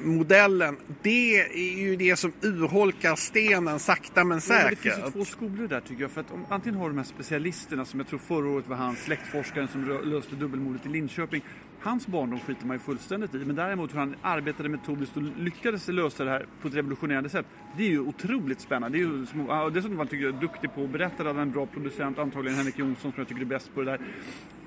modellen, 0.03 0.77
det 1.01 1.39
är 1.39 1.77
ju 1.79 1.95
det 1.95 2.15
som 2.15 2.31
urholkar 2.41 3.15
stenen 3.15 3.79
sakta 3.79 4.23
men 4.23 4.41
Ja, 4.47 4.53
men 4.53 4.69
det 4.69 4.75
säkert. 4.75 4.79
finns 4.79 5.07
ju 5.07 5.11
två 5.11 5.25
skolor 5.25 5.67
där 5.67 5.79
tycker 5.81 6.01
jag. 6.01 6.11
För 6.11 6.21
att 6.21 6.31
om, 6.31 6.45
antingen 6.49 6.79
har 6.79 6.85
du 6.85 6.91
de 6.95 6.97
här 6.97 7.05
specialisterna 7.05 7.85
som 7.85 7.99
jag 7.99 8.07
tror 8.07 8.19
förra 8.19 8.49
året 8.49 8.67
var 8.67 8.75
han 8.75 8.95
släktforskaren 8.95 9.67
som 9.67 9.99
löste 10.03 10.35
dubbelmordet 10.35 10.85
i 10.85 10.89
Linköping. 10.89 11.41
Hans 11.83 12.07
barndom 12.07 12.39
skiter 12.39 12.65
man 12.65 12.75
ju 12.75 12.79
fullständigt 12.79 13.35
i. 13.35 13.37
Men 13.37 13.55
däremot 13.55 13.93
hur 13.93 13.99
han 13.99 14.15
arbetade 14.21 14.69
metodiskt 14.69 15.17
och 15.17 15.23
lyckades 15.23 15.87
lösa 15.87 16.23
det 16.23 16.31
här 16.31 16.45
på 16.61 16.67
ett 16.67 16.75
revolutionerande 16.75 17.29
sätt. 17.29 17.45
Det 17.77 17.83
är 17.83 17.89
ju 17.89 17.99
otroligt 17.99 18.61
spännande. 18.61 18.97
Det 18.97 19.03
är 19.03 19.07
ju 19.07 19.25
små, 19.25 19.63
och 19.63 19.73
dessutom 19.73 19.97
var 19.97 20.05
han 20.05 20.07
tycker 20.07 20.25
jag 20.25 20.35
är 20.35 20.41
duktig 20.41 20.73
på 20.73 20.83
att 20.83 20.89
berätta. 20.89 21.23
Han 21.23 21.37
är 21.37 21.41
en 21.41 21.51
bra 21.51 21.65
producent, 21.65 22.19
antagligen 22.19 22.57
Henrik 22.57 22.79
Jonsson 22.79 23.11
som 23.11 23.19
jag 23.21 23.27
tycker 23.27 23.41
är 23.41 23.45
bäst 23.45 23.73
på 23.73 23.81
det 23.81 23.91
där. 23.91 23.99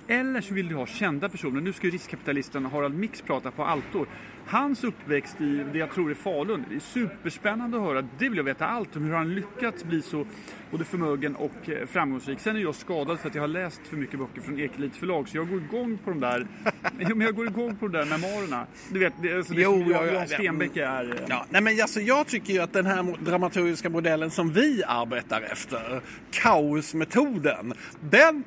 Eller 0.09 0.41
så 0.41 0.55
vill 0.55 0.69
du 0.69 0.75
ha 0.75 0.87
kända 0.87 1.29
personer. 1.29 1.61
Nu 1.61 1.73
ska 1.73 1.87
ju 1.87 1.91
riskkapitalisten 1.93 2.65
Harald 2.67 2.95
Mix 2.99 3.23
prata 3.23 3.51
på 3.51 3.65
altor. 3.65 4.09
Hans 4.47 4.85
uppväxt 4.85 5.41
i 5.41 5.65
det 5.73 5.79
jag 5.79 5.91
tror 5.91 6.11
är 6.11 6.15
Falun. 6.15 6.65
Det 6.69 6.75
är 6.77 6.81
superspännande 6.81 7.77
att 7.77 7.83
höra. 7.83 8.03
Det 8.19 8.29
vill 8.29 8.37
jag 8.37 8.45
veta 8.45 8.67
allt 8.67 8.97
om 8.97 9.03
hur 9.05 9.15
han 9.15 9.35
lyckats 9.35 9.85
bli 9.85 10.03
så 10.03 10.27
både 10.71 10.85
förmögen 10.85 11.37
och 11.37 11.69
eh, 11.69 11.87
framgångsrik. 11.87 12.41
Sen 12.41 12.57
är 12.57 12.61
jag 12.61 12.75
skadad 12.75 13.21
för 13.21 13.29
att 13.29 13.35
jag 13.35 13.43
har 13.43 13.49
läst 13.49 13.81
för 13.87 13.97
mycket 13.97 14.19
böcker 14.19 14.41
från 14.41 14.61
Ekelit 14.61 14.97
förlag 14.97 15.29
så 15.29 15.37
jag 15.37 15.49
går 15.49 15.59
igång 15.59 15.99
på 16.05 16.11
de 16.11 16.21
där, 16.21 16.47
men 16.99 17.21
jag 17.21 17.35
går 17.35 17.47
igång 17.47 17.77
på 17.77 17.89
de 17.89 17.99
där 17.99 18.07
memoarerna. 18.07 18.67
Du 18.93 18.99
vet, 18.99 19.13
det, 19.23 19.37
alltså 19.37 19.55
det 19.55 19.63
Jo, 19.63 19.73
som 19.83 19.91
ja, 19.91 19.97
jag, 19.97 20.07
ja, 20.07 20.13
Jan 20.13 20.27
ja. 20.31 20.37
Stenbeck 20.37 20.77
är. 20.77 21.11
eh, 21.15 21.21
Ja, 21.29 21.47
nej 21.51 21.63
men 21.63 21.81
alltså 21.83 22.01
jag 22.01 22.27
tycker 22.27 22.53
ju 22.53 22.59
att 22.61 22.73
den 22.73 22.87
här 22.87 23.17
dramaturgiska 23.25 23.91
modellen 23.91 24.31
som 24.31 24.53
vi 24.53 24.83
arbetar 24.87 25.41
efter, 25.53 26.01
kaosmetoden, 26.31 27.73
den, 28.01 28.45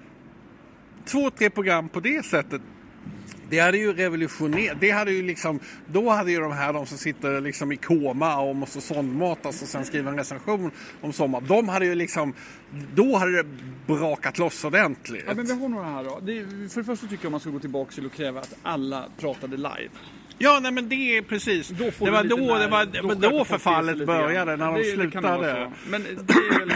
två, 1.08 1.30
tre 1.30 1.50
program 1.50 1.90
på 1.90 2.00
det 2.00 2.26
sättet, 2.26 2.62
Det 3.50 3.60
hade 3.60 3.78
ju 3.78 3.94
revolutionerat. 3.94 4.78
Det 4.82 4.92
hade 4.92 5.12
ju 5.12 5.22
liksom, 5.24 5.60
då 5.88 6.10
hade 6.10 6.32
ju 6.32 6.40
de 6.40 6.52
här 6.52 6.74
de 6.74 6.86
som 6.86 6.98
sitter 6.98 7.42
liksom 7.42 7.72
i 7.72 7.78
koma 7.78 8.40
och 8.42 8.56
måste 8.56 8.82
sondmatas 8.82 9.62
och 9.62 9.68
sen 9.68 9.86
skriva 9.86 10.10
en 10.12 10.18
recension 10.18 10.72
om 11.02 11.14
sommar. 11.14 11.42
De 11.42 11.70
hade 11.70 11.86
ju 11.86 11.96
liksom, 11.96 12.34
då 12.96 13.18
hade 13.18 13.44
det 13.44 13.50
brakat 13.88 14.38
loss 14.38 14.64
ordentligt. 14.66 15.24
Ja, 15.28 15.34
men 15.34 15.46
vi 15.46 15.54
har 15.62 15.70
några 15.70 15.86
här 15.86 16.04
då. 16.04 16.20
Det 16.24 16.46
för 16.74 16.82
det 16.82 16.86
första 16.86 17.08
tycker 17.08 17.26
jag 17.26 17.32
man 17.32 17.40
ska 17.40 17.50
gå 17.50 17.60
tillbaka 17.60 17.92
till 17.92 18.06
och 18.06 18.14
kräva 18.14 18.40
att 18.40 18.56
alla 18.64 19.06
pratade 19.20 19.58
live. 19.58 19.90
Ja, 20.38 20.60
nej 20.62 20.72
men 20.72 20.90
det 20.90 21.18
är 21.18 21.22
precis. 21.22 21.68
Det 21.68 22.10
var 22.12 22.24
då, 22.24 22.36
det 22.58 22.68
var, 22.68 22.86
då 23.22 23.30
då 23.30 23.46
förfallet 23.46 24.06
började, 24.08 24.56
när 24.56 24.66
de 24.66 24.76
Det- 24.76 24.82
det 24.84 24.92
slutade. 24.92 25.72
så. 25.86 25.90
Men 25.92 26.04
det 26.04 26.34
är 26.34 26.60
väl... 26.66 26.72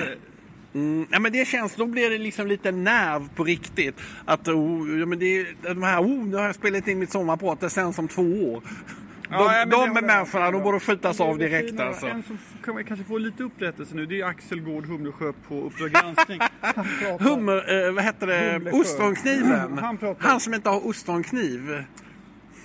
Mm, 0.74 1.08
ja, 1.12 1.20
men 1.20 1.32
det 1.32 1.48
känns, 1.48 1.76
då 1.76 1.86
blir 1.86 2.10
det 2.10 2.18
liksom 2.18 2.48
lite 2.48 2.72
nerv 2.72 3.30
på 3.36 3.44
riktigt. 3.44 3.96
Att 4.26 4.48
oh, 4.48 5.00
ja, 5.00 5.06
men 5.06 5.20
det 5.20 5.46
de 5.62 5.84
här, 5.84 6.02
oh, 6.02 6.26
nu 6.26 6.36
har 6.36 6.44
jag 6.44 6.56
spelat 6.56 6.88
in 6.88 7.00
mitt 7.00 7.12
sommarprat, 7.12 7.60
det 7.60 7.70
sänds 7.70 8.00
om 8.00 8.08
två 8.08 8.22
år. 8.22 8.62
De, 9.30 9.38
Ja, 9.38 9.66
de 9.66 9.96
jag 9.96 10.04
människorna, 10.04 10.52
de 10.52 10.64
borde 10.64 10.80
skjutas 10.80 11.20
av 11.20 11.38
direkt 11.38 11.70
finare. 11.70 11.88
alltså. 11.88 12.08
En 12.08 12.24
som 12.24 12.38
kan 12.66 12.84
kanske 12.84 13.06
få 13.06 13.18
lite 13.18 13.44
upprättelse 13.44 13.96
nu, 13.96 14.06
det 14.06 14.22
är 14.22 14.26
Axel 14.26 14.60
Gård 14.62 14.86
Humlesjö 14.86 15.34
på 15.48 15.62
Uppdrag 15.62 15.92
granskning. 15.92 16.40
Hummer, 17.20 17.88
eh, 17.88 17.92
vad 17.94 18.04
heter 18.04 18.28
det, 18.28 18.52
Humlesjö. 18.54 18.78
ostronkniven. 18.78 19.78
Han 19.78 20.16
Han 20.20 20.40
som 20.40 20.54
inte 20.54 20.70
har 20.70 20.88
ostronkniv. 20.88 21.84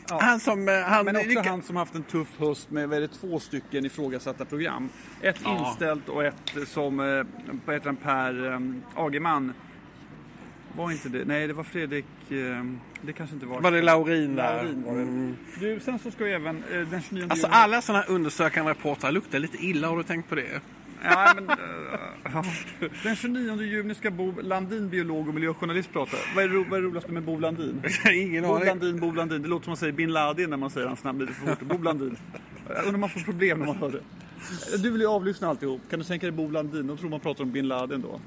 Ja. 0.08 0.18
Han 0.22 0.40
som, 0.40 0.68
eh, 0.68 0.74
han, 0.80 1.04
Men 1.04 1.16
också 1.16 1.40
han 1.50 1.62
som 1.62 1.76
haft 1.76 1.94
en 1.94 2.02
tuff 2.02 2.28
höst 2.38 2.70
med 2.70 2.88
vad 2.88 2.96
är 2.96 3.00
det, 3.00 3.08
två 3.08 3.40
stycken 3.40 3.86
ifrågasatta 3.86 4.44
program. 4.44 4.88
Ett 5.20 5.40
Ja. 5.44 5.68
inställt 5.68 6.08
och 6.08 6.24
ett 6.24 6.34
som, 6.66 7.00
eh, 7.00 7.26
vad 7.66 7.74
heter 7.76 7.86
han, 7.86 7.96
Per 7.96 8.52
eh, 8.52 8.60
Agerman. 9.04 9.52
Var 10.76 10.90
inte 10.90 11.08
det? 11.08 11.24
Nej, 11.24 11.46
det 11.46 11.52
var 11.52 11.64
Fredrik. 11.64 12.04
Det 13.02 13.12
kanske 13.12 13.34
inte 13.34 13.46
var. 13.46 13.60
var 13.60 13.70
det 13.72 13.82
Laurin 13.82 14.34
där. 14.36 14.54
Laurin 14.56 14.82
var 14.86 14.94
det. 14.94 15.02
Mm. 15.02 15.36
Du, 15.60 15.80
sen 15.80 15.98
så 15.98 16.10
ska 16.10 16.24
jag 16.26 16.32
även 16.40 16.62
den 16.90 17.02
29 17.02 17.26
Alltså 17.30 17.46
juni- 17.46 17.52
alla 17.54 17.82
sådana 17.82 18.04
undersökande 18.04 18.70
reportrar 18.70 19.10
luktar 19.12 19.38
lite 19.38 19.56
illa, 19.64 19.88
har 19.88 19.96
du 19.96 20.02
tänkt 20.02 20.28
på 20.28 20.34
det? 20.34 20.60
Ja, 21.04 21.32
men, 21.34 21.46
ja. 22.32 22.44
Den 23.02 23.16
29 23.16 23.62
juni 23.62 23.94
ska 23.94 24.10
Bo 24.10 24.32
Landin, 24.40 24.88
biolog 24.88 25.28
och 25.28 25.34
miljöjournalist, 25.34 25.92
prata. 25.92 26.16
Vad 26.34 26.44
är, 26.44 26.48
ro, 26.48 26.64
vad 26.70 26.78
är 26.78 26.82
roligast 26.82 27.08
med 27.08 27.22
Bo 27.22 27.38
Landin? 27.38 27.82
Ingen 28.12 28.44
Bo 28.44 28.54
aning. 28.54 28.66
Landin, 28.66 29.00
Bo 29.00 29.12
Landin. 29.12 29.42
Det 29.42 29.48
låter 29.48 29.64
som 29.64 29.70
man 29.70 29.76
säger 29.76 29.92
bin 29.92 30.12
Laden 30.12 30.50
när 30.50 30.56
man 30.56 30.70
säger 30.70 30.86
hans 30.86 31.04
namn 31.04 31.18
lite 31.18 31.32
för 31.32 31.46
fort. 31.46 31.60
Bo 31.60 31.82
Landin. 31.82 32.16
Jag 32.68 32.78
undrar 32.78 32.94
om 32.94 33.00
man 33.00 33.10
får 33.10 33.20
problem 33.20 33.58
när 33.58 33.66
man 33.66 33.76
hör 33.76 33.90
det. 33.90 34.00
Du 34.78 34.90
vill 34.90 35.00
ju 35.00 35.06
avlyssna 35.06 35.48
alltihop. 35.48 35.80
Kan 35.90 35.98
du 35.98 36.04
tänka 36.04 36.26
dig 36.26 36.32
Bo 36.32 36.50
Landin? 36.50 36.86
Då 36.86 36.96
tror 36.96 37.10
man 37.10 37.20
pratar 37.20 37.44
om 37.44 37.52
bin 37.52 37.68
Laden 37.68 38.02
då. 38.02 38.20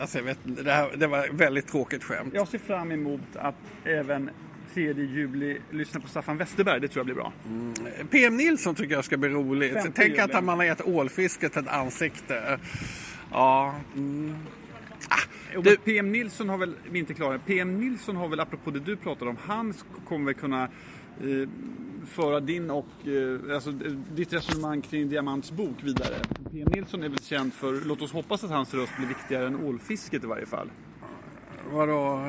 Alltså, 0.00 0.18
jag 0.18 0.24
vet, 0.24 0.38
det, 0.44 0.72
här, 0.72 0.96
det 0.96 1.06
var 1.06 1.24
ett 1.24 1.34
väldigt 1.34 1.66
tråkigt 1.66 2.04
skämt. 2.04 2.34
Jag 2.34 2.48
ser 2.48 2.58
fram 2.58 2.92
emot 2.92 3.20
att 3.34 3.54
även 3.84 4.30
3 4.74 4.92
juli 4.92 5.58
lyssna 5.70 6.00
på 6.00 6.08
Staffan 6.08 6.36
Westerberg. 6.36 6.80
Det 6.80 6.88
tror 6.88 7.00
jag 7.00 7.06
blir 7.06 7.14
bra. 7.14 7.32
PM 8.10 8.36
Nilsson 8.36 8.74
tycker 8.74 8.94
jag 8.94 9.04
ska 9.04 9.16
bli 9.16 9.28
roligt. 9.28 9.76
Tänk 9.94 10.18
att 10.18 10.44
man 10.44 10.58
har 10.58 10.64
gett 10.64 10.86
ålfisket 10.86 11.56
ett 11.56 11.68
ansikte. 11.68 12.58
Ja. 13.32 13.74
Mm. 13.96 14.34
Och 15.56 15.62
Du- 15.62 15.76
PM 15.76 16.12
Nilsson 16.12 16.48
har 16.48 16.58
väl, 16.58 16.74
vi 16.90 16.98
inte 16.98 17.14
klara, 17.14 17.38
PM 17.38 17.80
Nilsson 17.80 18.16
har 18.16 18.28
väl, 18.28 18.40
apropå 18.40 18.70
det 18.70 18.80
du 18.80 18.96
pratade 18.96 19.30
om, 19.30 19.36
han 19.40 19.74
kommer 20.08 20.24
väl 20.26 20.34
kunna 20.34 20.62
eh, 21.20 21.48
föra 22.06 22.40
din 22.40 22.70
och, 22.70 22.86
eh, 23.08 23.54
alltså 23.54 23.70
eh, 23.70 23.92
ditt 24.14 24.32
resonemang 24.32 24.80
kring 24.82 25.08
Diamants 25.08 25.52
bok 25.52 25.76
vidare. 25.82 26.14
PM 26.50 26.68
Nilsson 26.74 27.02
är 27.02 27.08
väl 27.08 27.18
känd 27.22 27.52
för, 27.54 27.80
låt 27.86 28.02
oss 28.02 28.12
hoppas 28.12 28.44
att 28.44 28.50
hans 28.50 28.74
röst 28.74 28.92
blir 28.96 29.08
viktigare 29.08 29.46
än 29.46 29.56
ålfisket 29.64 30.24
i 30.24 30.26
varje 30.26 30.46
fall. 30.46 30.70
Vadå? 31.72 32.20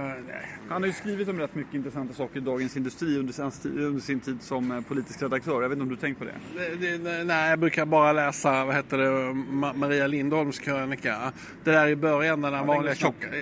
Han 0.70 0.82
har 0.82 0.88
ju 0.88 0.94
skrivit 0.94 1.30
om 1.30 1.40
rätt 1.40 1.56
mycket 1.56 1.74
intressanta 1.74 2.14
saker 2.14 2.38
i 2.38 2.40
Dagens 2.40 2.78
Industri 2.78 3.18
under 3.18 4.00
sin, 4.00 4.20
tid 4.20 4.42
som 4.42 4.72
eh, 4.72 4.82
politisk 4.82 5.22
redaktör. 5.22 5.62
Jag 5.62 5.70
vet 5.70 5.76
inte 5.76 5.84
om 5.84 5.90
du 5.90 5.96
tänkt 5.96 6.20
på 6.20 6.26
det? 6.26 6.34
Det, 6.80 6.98
det, 6.98 7.24
nej, 7.24 7.50
jag 7.50 7.60
brukar 7.60 7.86
bara 7.86 8.14
läsa 8.14 8.66
vad 8.66 8.76
heter 8.76 8.98
det, 8.98 9.10
Ma- 9.10 9.76
Maria 9.78 10.08
Lindholms 10.08 10.60
krönika. 10.60 11.34
Det 11.64 11.72
där 11.72 11.88
i 11.88 11.96
början, 11.96 12.42
den 12.42 12.54
där 12.54 12.64
vanliga 12.64 12.96
tjocka... 12.96 13.28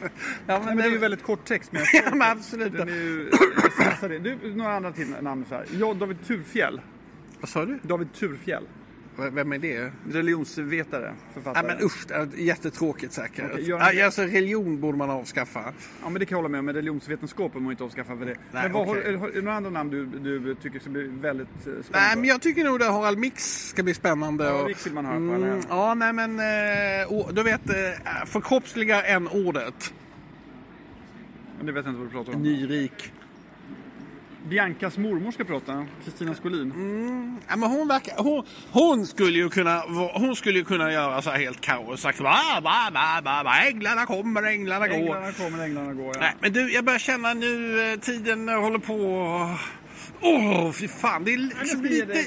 ja, 0.00 0.08
Nej, 0.46 0.60
men 0.64 0.76
det 0.76 0.84
är 0.84 0.90
ju 0.90 0.98
väldigt 0.98 1.22
kort 1.22 1.44
text. 1.44 1.72
Men 1.72 1.82
Ja, 1.92 2.14
men 2.14 2.22
absolut. 2.30 2.72
Den 2.72 2.88
är 2.88 2.92
ju, 2.92 3.30
jag. 4.02 4.22
Du, 4.22 4.54
några 4.54 4.72
andra 4.76 4.92
till 4.92 5.14
namn 5.20 5.44
så 5.48 5.54
här. 5.54 5.64
Ja, 5.78 5.94
David 5.94 6.26
Turfjell. 6.26 6.80
Vad 7.40 7.48
sa 7.48 7.64
du? 7.64 7.78
David 7.82 8.12
Turfjell. 8.12 8.64
Vem 9.16 9.52
är 9.52 9.58
det? 9.58 9.92
Religionsvetare, 10.10 11.04
Ja, 11.06 11.32
författare. 11.34 11.66
men 11.66 11.84
usch, 11.84 12.06
jättetråkigt 12.38 13.12
säkert. 13.12 13.50
Okej, 13.52 13.68
gör 13.68 13.92
ja, 13.92 14.04
alltså, 14.04 14.22
religion 14.22 14.80
borde 14.80 14.98
man 14.98 15.10
avskaffa. 15.10 15.60
Ja, 16.02 16.08
men 16.10 16.14
det 16.14 16.26
kan 16.26 16.36
jag 16.36 16.38
hålla 16.38 16.48
med 16.48 16.58
om. 16.58 16.64
Men 16.64 16.74
religionsvetenskap 16.74 17.52
behöver 17.52 17.64
man 17.64 17.70
inte 17.70 17.84
avskaffa 17.84 18.16
för 18.16 18.24
det. 18.26 18.36
Nej, 18.52 18.62
men 18.62 18.72
vad 18.72 18.86
har, 18.86 18.96
okej. 18.98 19.16
har, 19.16 19.28
är 19.28 19.32
det 19.32 19.40
några 19.42 19.56
andra 19.56 19.70
namn 19.70 19.90
du, 19.90 20.06
du 20.06 20.54
tycker 20.54 20.78
ska 20.78 20.90
bli 20.90 21.02
väldigt 21.20 21.48
eh, 21.48 21.60
spännande? 21.62 21.88
Nej, 21.92 22.16
men 22.16 22.24
jag 22.24 22.42
tycker 22.42 22.64
nog 22.64 22.82
att 22.82 22.88
Harald 22.92 23.18
Mix 23.18 23.68
ska 23.68 23.82
bli 23.82 23.94
spännande. 23.94 24.44
Ja, 24.44 24.60
och- 24.60 24.66
Mix 24.68 24.86
vill 24.86 24.92
man 24.94 25.04
höra 25.04 25.16
på? 25.16 25.22
Mm, 25.22 25.60
ja, 25.68 25.94
nej 25.94 26.12
men 26.12 26.30
eh, 26.38 27.32
du 27.32 27.42
vet, 27.42 27.68
eh, 27.70 28.24
förkroppsliga 28.26 29.02
en 29.02 29.28
ordet. 29.28 29.94
Men 31.56 31.66
det 31.66 31.72
vet 31.72 31.84
jag 31.84 31.92
inte 31.92 31.98
vad 31.98 32.08
du 32.08 32.12
pratar 32.12 32.34
om. 32.34 32.42
Nyrik. 32.42 33.12
Biancas 34.48 34.98
mormor 34.98 35.30
ska 35.32 35.44
prata, 35.44 35.86
Kristina 36.04 36.34
Skolin. 36.34 36.70
Mm, 36.72 37.36
ja, 37.48 37.56
men 37.56 37.70
hon, 37.70 37.88
verkar, 37.88 38.14
hon, 38.22 38.44
hon, 38.70 39.06
skulle 39.06 39.38
ju 39.38 39.48
kunna, 39.50 39.80
hon 40.14 40.36
skulle 40.36 40.58
ju 40.58 40.64
kunna 40.64 40.92
göra 40.92 41.22
så 41.22 41.30
här 41.30 41.38
helt 41.38 41.60
kaos. 41.60 42.02
Ba, 42.02 42.12
ba, 42.62 42.90
ba, 42.92 43.22
ba, 43.24 43.44
ba, 43.44 43.54
änglarna 43.66 44.06
kommer, 44.06 44.42
änglarna 44.42 44.88
går. 44.88 44.94
Änglarna 44.96 45.32
kommer, 45.32 45.64
änglarna 45.64 45.92
går. 45.94 46.12
Ja. 46.14 46.20
Nej, 46.20 46.34
men 46.40 46.52
du, 46.52 46.72
jag 46.72 46.84
börjar 46.84 46.98
känna 46.98 47.34
nu, 47.34 47.80
eh, 47.92 47.98
tiden 48.00 48.48
håller 48.48 48.78
på. 48.78 48.94
Åh, 50.24 50.66
oh, 50.66 50.72
fy 50.72 50.88
fan. 50.88 51.24
Det 51.24 51.34
är 51.34 51.38
liksom 51.38 51.82
lite... 51.82 52.04
det- 52.06 52.26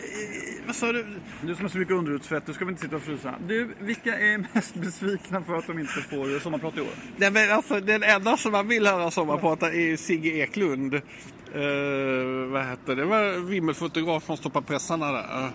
Vad 0.67 0.75
sa 0.75 0.91
du? 0.91 1.05
Du 1.41 1.55
som 1.55 1.63
har 1.65 1.69
så 1.69 1.77
mycket 1.77 1.93
underutsvett, 1.93 2.45
du 2.45 2.53
ska 2.53 2.65
väl 2.65 2.71
inte 2.71 2.81
sitta 2.83 2.95
och 2.95 3.01
frysa. 3.01 3.35
Du, 3.47 3.75
vilka 3.79 4.17
är 4.19 4.45
mest 4.53 4.75
besvikna 4.75 5.43
för 5.43 5.55
att 5.57 5.67
de 5.67 5.79
inte 5.79 5.93
får 5.93 6.39
sommarprat 6.39 6.77
i 6.77 6.81
år? 6.81 6.87
Nej, 7.17 7.31
men 7.31 7.51
alltså, 7.51 7.79
den 7.79 8.03
enda 8.03 8.37
som 8.37 8.51
man 8.51 8.67
vill 8.67 8.87
höra 8.87 9.11
sommarprata 9.11 9.71
är 9.71 9.79
ju 9.79 9.97
Sigge 9.97 10.29
Eklund. 10.29 11.01
Eh, 11.55 12.51
vad 12.51 12.63
hette 12.63 12.95
det? 12.95 12.95
Det 12.95 13.05
var 13.05 13.39
vimmelfotograf 13.39 14.23
från 14.23 14.37
Stoppa 14.37 14.61
pressarna 14.61 15.11
där. 15.11 15.51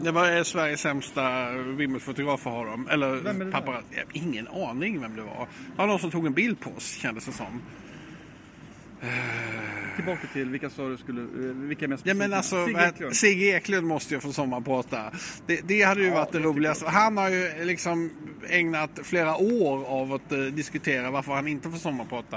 Det 0.00 0.10
var 0.10 0.36
eh, 0.36 0.42
Sveriges 0.42 0.80
sämsta 0.80 1.50
vimmelfotografer 1.50 2.50
har 2.50 2.66
de. 2.66 2.88
Eller 2.88 3.16
det 3.16 3.52
paparazzi. 3.52 4.02
Ingen 4.12 4.48
aning 4.48 5.00
vem 5.00 5.16
det 5.16 5.22
var. 5.22 5.48
Det 5.70 5.78
var 5.78 5.86
någon 5.86 5.98
som 5.98 6.10
tog 6.10 6.26
en 6.26 6.32
bild 6.32 6.60
på 6.60 6.70
oss 6.70 6.92
kändes 6.92 7.24
det 7.24 7.32
som. 7.32 7.62
Tillbaka 9.98 10.26
till 10.32 10.48
vilka 10.50 10.70
sa 10.70 10.88
du 10.88 10.96
skulle, 10.96 11.20
eh, 11.20 11.54
vilka 11.54 11.88
mest 11.88 12.06
Ja 12.06 12.14
men 12.14 12.32
alltså 12.32 12.64
Sigge 12.66 12.78
vad- 12.78 12.88
Eklund. 12.88 13.16
Sigge 13.16 13.56
Eklund 13.56 13.86
måste 13.86 14.14
ju 14.14 14.20
få 14.20 14.32
sommarprata. 14.32 15.12
Det, 15.46 15.60
det 15.68 15.82
hade 15.82 16.02
ju 16.02 16.10
varit 16.10 16.32
det 16.32 16.38
roligaste. 16.38 16.86
Han 16.88 17.16
har 17.16 17.28
ju 17.30 17.64
liksom 17.64 18.10
ägnat 18.50 18.90
flera 19.02 19.36
år 19.36 19.84
av 19.86 20.12
att 20.12 20.32
eh, 20.32 20.38
diskutera 20.38 21.10
varför 21.10 21.32
han 21.32 21.48
inte 21.48 21.70
får 21.70 21.78
sommarprata. 21.78 22.36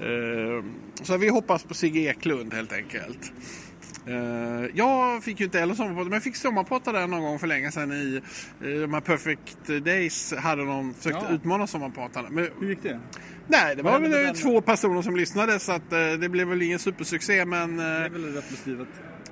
Eh, 0.00 0.64
så 1.02 1.16
vi 1.16 1.28
hoppas 1.28 1.64
på 1.64 1.74
Sigge 1.74 2.00
Eklund 2.00 2.54
helt 2.54 2.72
enkelt. 2.72 3.32
Eh, 4.06 4.70
jag 4.74 5.24
fick 5.24 5.40
ju 5.40 5.44
inte 5.46 5.58
heller 5.58 5.74
sommarprata, 5.74 6.04
men 6.04 6.12
jag 6.12 6.22
fick 6.22 6.36
sommarprata 6.36 6.92
där 6.92 7.06
någon 7.06 7.22
gång 7.22 7.38
för 7.38 7.46
länge 7.46 7.70
sedan 7.72 7.92
i 7.92 8.20
eh, 8.62 8.68
de 8.80 8.94
här 8.94 9.00
Perfect 9.00 9.66
Days 9.84 10.34
hade 10.38 10.64
de 10.64 10.94
försökt 10.94 11.16
Ja. 11.28 11.34
utmana 11.34 11.66
sommarpratarna. 11.66 12.28
Men, 12.30 12.48
Hur 12.60 12.68
gick 12.68 12.82
det? 12.82 13.00
nej, 13.48 13.76
det 13.76 13.82
var 13.82 13.92
Vad 13.92 14.02
hände 14.02 14.22
väl 14.22 14.34
två 14.36 14.60
personer 14.60 15.02
som 15.02 15.16
lyssnade 15.16 15.58
så 15.58 15.72
att 15.72 15.92
eh, 15.92 15.98
det 16.20 16.28
blev 16.28 16.48
väl 16.48 16.62
ingen 16.62 16.78
supersuccé 16.78 17.44
men 17.44 17.70
eh, 17.78 17.84
Det 17.84 17.90
är 17.90 18.08
väl 18.10 18.34
rätt 18.34 18.50
beskrivet. 18.50 18.88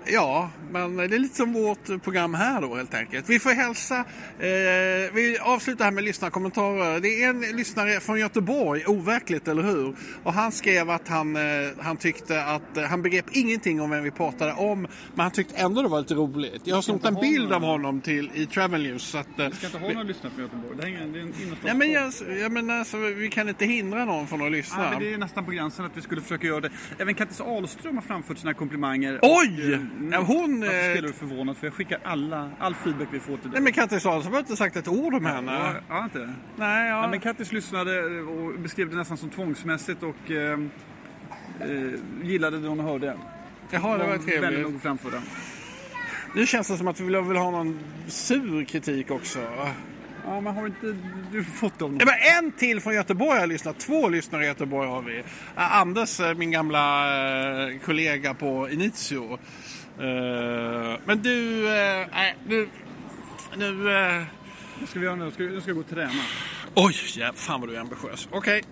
Ja, 0.06 0.50
men 0.70 0.96
det 0.96 1.04
är 1.04 1.18
lite 1.18 1.36
som 1.36 1.52
vårt 1.52 2.02
program 2.02 2.34
här 2.34 2.60
då 2.60 2.74
helt 2.74 2.94
enkelt. 2.94 3.28
Vi 3.28 3.38
får 3.38 3.50
hälsa, 3.50 3.96
eh, 3.98 5.14
vi 5.14 5.38
avslutar 5.40 5.84
här 5.84 5.92
med 5.92 6.04
lyssnarkommentarer. 6.04 7.00
Det 7.00 7.22
är 7.22 7.28
en 7.30 7.40
lyssnare 7.40 8.00
från 8.00 8.18
Göteborg, 8.18 8.84
overkligt 8.86 9.48
eller 9.48 9.62
hur? 9.62 9.96
Och 10.22 10.32
han 10.32 10.52
skrev 10.52 10.90
att 10.90 11.08
han, 11.08 11.36
eh, 11.36 11.42
han 11.80 11.96
tyckte 11.96 12.44
att, 12.44 12.76
eh, 12.76 12.84
han 12.84 13.02
begrep 13.02 13.24
ingenting 13.32 13.80
om 13.80 13.90
vem 13.90 14.04
vi 14.04 14.10
pratade 14.10 14.52
om, 14.52 14.80
men 14.80 15.20
han 15.20 15.30
tyckte 15.30 15.56
ändå 15.56 15.82
det 15.82 15.88
var 15.88 15.98
lite 16.00 16.14
roligt. 16.14 16.62
Jag 16.64 16.74
har 16.74 16.82
snott 16.82 17.04
en 17.04 17.14
bild 17.14 17.42
några- 17.44 17.56
av 17.56 17.62
honom 17.62 18.00
till, 18.00 18.30
i 18.34 18.46
Travel 18.46 18.82
News. 18.82 19.02
Så 19.02 19.18
att, 19.18 19.38
eh, 19.38 19.48
Vi 19.48 19.56
ska 19.56 19.66
inte 19.66 19.78
ha 19.78 19.88
några 19.88 20.02
lyssnare 20.02 20.32
från 20.34 20.42
Göteborg. 20.44 20.76
Det, 20.80 20.84
hänger, 20.84 21.06
det 21.12 21.18
är 21.18 21.22
en. 21.22 21.32
Ja, 21.66 21.74
men 21.74 21.90
jag, 21.92 22.12
jag 22.40 22.52
menar, 22.52 22.74
alltså, 22.78 22.96
vi 22.96 23.28
kan 23.28 23.48
inte 23.48 23.64
hindra 23.64 24.04
någon 24.04 24.26
från 24.26 24.42
att 24.46 24.52
lyssna. 24.52 24.84
Ja, 24.84 24.90
men 24.90 24.98
det 25.00 25.12
är 25.14 25.18
nästan 25.18 25.44
på 25.44 25.50
gränsen 25.50 25.84
att 25.84 25.96
vi 25.96 26.00
skulle 26.00 26.20
försöka 26.20 26.46
göra 26.46 26.60
det. 26.60 26.70
Även 26.98 27.14
Kattis 27.14 27.40
Ahlström 27.40 27.94
har 27.94 28.02
framfört 28.02 28.38
sina 28.38 28.54
komplimanger. 28.54 29.18
Oj! 29.22 29.74
Och, 29.74 29.80
eh, 30.00 30.08
Ja, 30.12 30.18
hon, 30.20 30.60
Varför 30.60 30.88
eh, 30.88 30.92
spelar 30.92 31.08
du 31.08 31.14
förvånad? 31.14 31.56
För 31.56 31.66
jag 31.66 31.74
skickar 31.74 31.98
alla, 32.04 32.50
all 32.58 32.74
feedback 32.74 33.08
vi 33.12 33.20
får 33.20 33.36
till 33.36 33.42
dig. 33.42 33.52
Nej 33.52 33.62
men 33.62 33.72
Kattis 33.72 34.06
Ahlström 34.06 34.32
har 34.32 34.40
inte 34.40 34.56
sagt 34.56 34.76
ett 34.76 34.88
ord 34.88 35.14
om 35.14 35.24
henne. 35.24 35.52
Ja, 35.52 35.74
ja, 35.88 36.04
inte? 36.04 36.18
Nej, 36.56 36.88
ja. 36.88 37.02
Ja, 37.02 37.08
men 37.08 37.20
Kattis 37.20 37.52
lyssnade 37.52 38.20
och 38.20 38.58
beskrev 38.60 38.90
det 38.90 38.96
nästan 38.96 39.16
som 39.16 39.30
tvångsmässigt 39.30 40.02
och 40.02 40.30
eh, 40.30 40.58
eh, 41.60 41.90
gillade 42.22 42.60
det 42.60 42.68
hon 42.68 42.80
hörde. 42.80 43.16
Jaha, 43.70 43.92
det 43.98 44.04
var 44.04 44.10
Vänlig 44.10 44.26
trevligt. 44.40 44.60
nog 44.60 44.76
att 44.76 44.82
framföra. 44.82 45.22
Nu 46.34 46.46
känns 46.46 46.68
det 46.68 46.76
som 46.76 46.88
att 46.88 47.00
vi 47.00 47.04
vill, 47.04 47.16
vill 47.20 47.36
ha 47.36 47.50
någon 47.50 47.78
sur 48.06 48.64
kritik 48.64 49.10
också. 49.10 49.38
Ja, 50.26 50.40
men 50.40 50.54
har 50.54 50.66
inte 50.66 50.96
du 51.32 51.44
fått 51.44 51.78
dem? 51.78 51.96
Ja, 52.00 52.06
men 52.06 52.44
en 52.44 52.52
till 52.52 52.80
från 52.80 52.94
Göteborg 52.94 53.40
har 53.40 53.46
lyssnat. 53.46 53.78
Två 53.78 54.08
lyssnare 54.08 54.44
i 54.44 54.46
Göteborg 54.46 54.88
har 54.88 55.02
vi. 55.02 55.22
Anders, 55.54 56.20
eh, 56.20 56.34
min 56.34 56.50
gamla 56.50 57.06
kollega 57.84 58.34
på 58.34 58.70
Initio. 58.70 59.38
Eh, 60.02 60.98
Men 61.04 61.22
du, 61.22 61.66
eh, 61.68 62.06
nej, 62.12 62.36
nu... 62.46 62.68
Nu... 63.56 63.66
eh, 63.96 64.22
Vad 64.80 64.88
ska 64.88 64.98
vi 64.98 65.04
göra 65.04 65.16
nu? 65.16 65.30
Ska, 65.30 65.42
nu 65.42 65.60
ska 65.60 65.70
jag 65.70 65.76
gå 65.76 65.80
och 65.82 65.88
träna. 65.88 66.10
Oj, 66.74 66.94
ja, 67.16 67.32
fan 67.34 67.60
vad 67.60 67.70
du 67.70 67.76
är 67.76 67.80
ambitiös. 67.80 68.28
Okej, 68.30 68.62